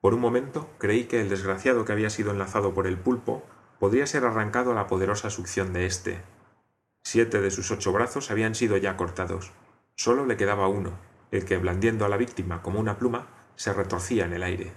Por 0.00 0.14
un 0.14 0.20
momento 0.20 0.70
creí 0.78 1.04
que 1.04 1.20
el 1.20 1.28
desgraciado 1.28 1.84
que 1.84 1.92
había 1.92 2.10
sido 2.10 2.30
enlazado 2.30 2.74
por 2.74 2.86
el 2.86 2.98
pulpo 2.98 3.42
podría 3.80 4.06
ser 4.06 4.24
arrancado 4.24 4.70
a 4.70 4.74
la 4.74 4.86
poderosa 4.86 5.30
succión 5.30 5.72
de 5.72 5.86
éste. 5.86 6.20
Siete 7.02 7.40
de 7.40 7.50
sus 7.50 7.70
ocho 7.70 7.92
brazos 7.92 8.30
habían 8.30 8.54
sido 8.54 8.76
ya 8.76 8.96
cortados. 8.96 9.52
Solo 9.96 10.24
le 10.24 10.36
quedaba 10.36 10.68
uno, 10.68 10.92
el 11.30 11.44
que, 11.44 11.58
blandiendo 11.58 12.04
a 12.04 12.08
la 12.08 12.16
víctima 12.16 12.62
como 12.62 12.80
una 12.80 12.96
pluma, 12.96 13.26
se 13.56 13.72
retorcía 13.72 14.24
en 14.24 14.32
el 14.32 14.42
aire. 14.42 14.72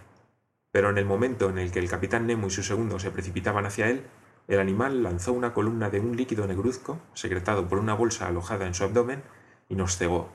Pero 0.72 0.90
en 0.90 0.98
el 0.98 1.06
momento 1.06 1.50
en 1.50 1.58
el 1.58 1.72
que 1.72 1.80
el 1.80 1.90
capitán 1.90 2.28
Nemo 2.28 2.48
y 2.48 2.52
su 2.52 2.64
segundo 2.64 3.00
se 3.00 3.12
precipitaban 3.12 3.66
hacia 3.66 3.90
él, 3.90 4.06
el 4.48 4.60
animal 4.60 5.02
lanzó 5.02 5.34
una 5.34 5.54
columna 5.54 5.90
de 5.90 6.00
un 6.00 6.18
líquido 6.18 6.46
negruzco, 6.46 7.00
secretado 7.14 7.68
por 7.68 7.80
una 7.80 7.94
bolsa 7.94 8.28
alojada 8.28 8.68
en 8.68 8.74
su 8.74 8.84
abdomen, 8.84 9.24
y 9.70 9.76
nos 9.76 9.98
cegó. 9.98 10.30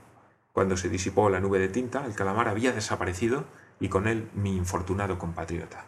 Cuando 0.52 0.76
se 0.76 0.88
disipó 0.88 1.28
la 1.30 1.40
nube 1.40 1.58
de 1.58 1.68
tinta, 1.68 2.06
el 2.06 2.14
calamar 2.14 2.48
había 2.48 2.72
desaparecido 2.72 3.44
y 3.78 3.88
con 3.88 4.08
él 4.08 4.28
mi 4.34 4.56
infortunado 4.56 5.18
compatriota. 5.18 5.86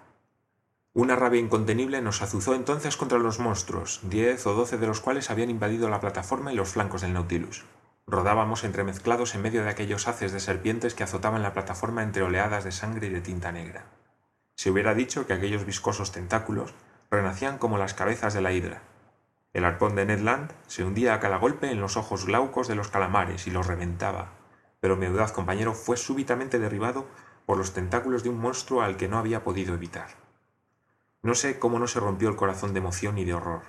Una 0.95 1.17
rabia 1.17 1.41
incontenible 1.41 2.03
nos 2.03 2.21
azuzó 2.21 2.55
entonces 2.55 2.99
contra 2.99 3.17
los 3.17 3.39
monstruos, 3.39 4.01
diez 4.03 4.47
o 4.47 4.53
doce 4.53 4.77
de 4.77 4.87
los 4.87 5.01
cuales 5.01 5.31
habían 5.31 5.49
invadido 5.49 5.89
la 5.89 6.01
plataforma 6.01 6.53
y 6.53 6.57
los 6.57 6.69
flancos 6.69 7.01
del 7.01 7.15
Nautilus. 7.15 7.65
Rodábamos 8.07 8.63
entremezclados 8.63 9.35
en 9.35 9.41
medio 9.41 9.65
de 9.65 9.71
aquellos 9.71 10.07
haces 10.07 10.33
de 10.33 10.41
serpientes 10.41 10.95
que 10.95 11.03
azotaban 11.03 11.43
la 11.43 11.55
plataforma 11.55 12.03
entre 12.03 12.23
oleadas 12.23 12.65
de 12.65 12.73
sangre 12.73 13.07
y 13.07 13.11
de 13.11 13.23
tinta 13.23 13.53
negra. 13.53 13.87
Se 14.55 14.71
hubiera 14.71 14.93
dicho 14.93 15.27
que 15.27 15.33
aquellos 15.33 15.65
viscosos 15.65 16.13
tentáculos 16.13 16.75
renacían 17.11 17.57
como 17.57 17.79
las 17.79 17.95
cabezas 17.95 18.35
de 18.35 18.43
la 18.43 18.53
hidra. 18.53 18.83
El 19.55 19.65
arpón 19.65 19.95
de 19.97 20.05
Ned 20.05 20.21
Land 20.21 20.53
se 20.67 20.85
hundía 20.85 21.15
a 21.15 21.21
cada 21.21 21.39
golpe 21.39 21.71
en 21.71 21.81
los 21.81 21.97
ojos 21.97 22.27
glaucos 22.27 22.69
de 22.69 22.75
los 22.75 22.89
calamares 22.89 23.47
y 23.47 23.51
los 23.51 23.67
reventaba, 23.67 24.33
pero 24.81 24.99
mi 24.99 25.07
audaz 25.07 25.33
compañero 25.33 25.73
fue 25.73 25.97
súbitamente 25.97 26.59
derribado 26.59 27.07
por 27.47 27.57
los 27.57 27.73
tentáculos 27.73 28.23
de 28.25 28.29
un 28.29 28.39
monstruo 28.39 28.83
al 28.83 28.99
que 28.99 29.09
no 29.09 29.17
había 29.17 29.43
podido 29.43 29.73
evitar. 29.73 30.22
No 31.23 31.37
sé 31.37 31.61
cómo 31.61 31.79
no 31.79 31.87
se 31.87 32.01
rompió 32.01 32.29
el 32.29 32.37
corazón 32.37 32.73
de 32.73 32.81
emoción 32.81 33.17
y 33.17 33.25
de 33.25 33.35
horror. 33.35 33.63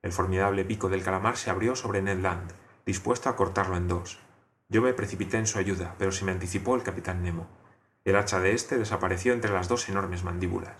El 0.00 0.10
formidable 0.10 0.64
pico 0.64 0.88
del 0.88 1.02
calamar 1.02 1.36
se 1.36 1.50
abrió 1.50 1.76
sobre 1.76 2.00
Ned 2.00 2.20
Land, 2.20 2.52
dispuesto 2.86 3.28
a 3.28 3.36
cortarlo 3.36 3.76
en 3.76 3.88
dos. 3.88 4.18
Yo 4.70 4.80
me 4.80 4.94
precipité 4.94 5.36
en 5.36 5.46
su 5.46 5.58
ayuda, 5.58 5.96
pero 5.98 6.12
se 6.12 6.24
me 6.24 6.32
anticipó 6.32 6.76
el 6.76 6.82
capitán 6.82 7.22
Nemo. 7.22 7.46
El 8.06 8.16
hacha 8.16 8.40
de 8.40 8.52
éste 8.52 8.78
desapareció 8.78 9.34
entre 9.34 9.52
las 9.52 9.68
dos 9.68 9.86
enormes 9.90 10.24
mandíbulas. 10.24 10.76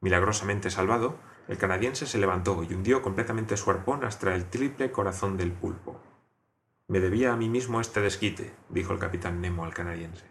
Milagrosamente 0.00 0.70
salvado, 0.70 1.16
el 1.48 1.58
canadiense 1.58 2.06
se 2.06 2.16
levantó 2.16 2.62
y 2.62 2.72
hundió 2.72 3.02
completamente 3.02 3.58
su 3.58 3.70
arpón 3.70 4.04
hasta 4.04 4.34
el 4.34 4.46
triple 4.46 4.90
corazón 4.90 5.36
del 5.36 5.52
pulpo. 5.52 6.00
Me 6.88 6.98
debía 6.98 7.34
a 7.34 7.36
mí 7.36 7.50
mismo 7.50 7.82
este 7.82 8.00
desquite, 8.00 8.54
dijo 8.70 8.94
el 8.94 8.98
capitán 8.98 9.42
Nemo 9.42 9.66
al 9.66 9.74
canadiense. 9.74 10.24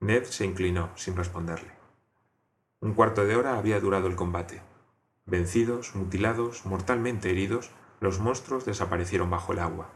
Ned 0.00 0.24
se 0.24 0.44
inclinó 0.44 0.90
sin 0.96 1.14
responderle. 1.14 1.77
Un 2.80 2.94
cuarto 2.94 3.24
de 3.24 3.34
hora 3.34 3.58
había 3.58 3.80
durado 3.80 4.06
el 4.06 4.14
combate. 4.14 4.62
Vencidos, 5.26 5.96
mutilados, 5.96 6.64
mortalmente 6.64 7.28
heridos, 7.28 7.70
los 7.98 8.20
monstruos 8.20 8.64
desaparecieron 8.64 9.28
bajo 9.30 9.52
el 9.52 9.58
agua. 9.58 9.90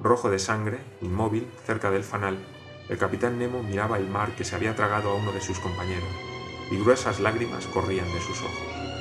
Rojo 0.00 0.28
de 0.28 0.40
sangre, 0.40 0.80
inmóvil, 1.00 1.48
cerca 1.64 1.92
del 1.92 2.02
fanal, 2.02 2.44
el 2.88 2.98
capitán 2.98 3.38
Nemo 3.38 3.62
miraba 3.62 3.98
el 3.98 4.08
mar 4.08 4.34
que 4.34 4.44
se 4.44 4.56
había 4.56 4.74
tragado 4.74 5.10
a 5.10 5.14
uno 5.14 5.30
de 5.30 5.40
sus 5.40 5.60
compañeros, 5.60 6.08
y 6.72 6.78
gruesas 6.78 7.20
lágrimas 7.20 7.68
corrían 7.68 8.12
de 8.12 8.20
sus 8.20 8.40
ojos. 8.40 8.91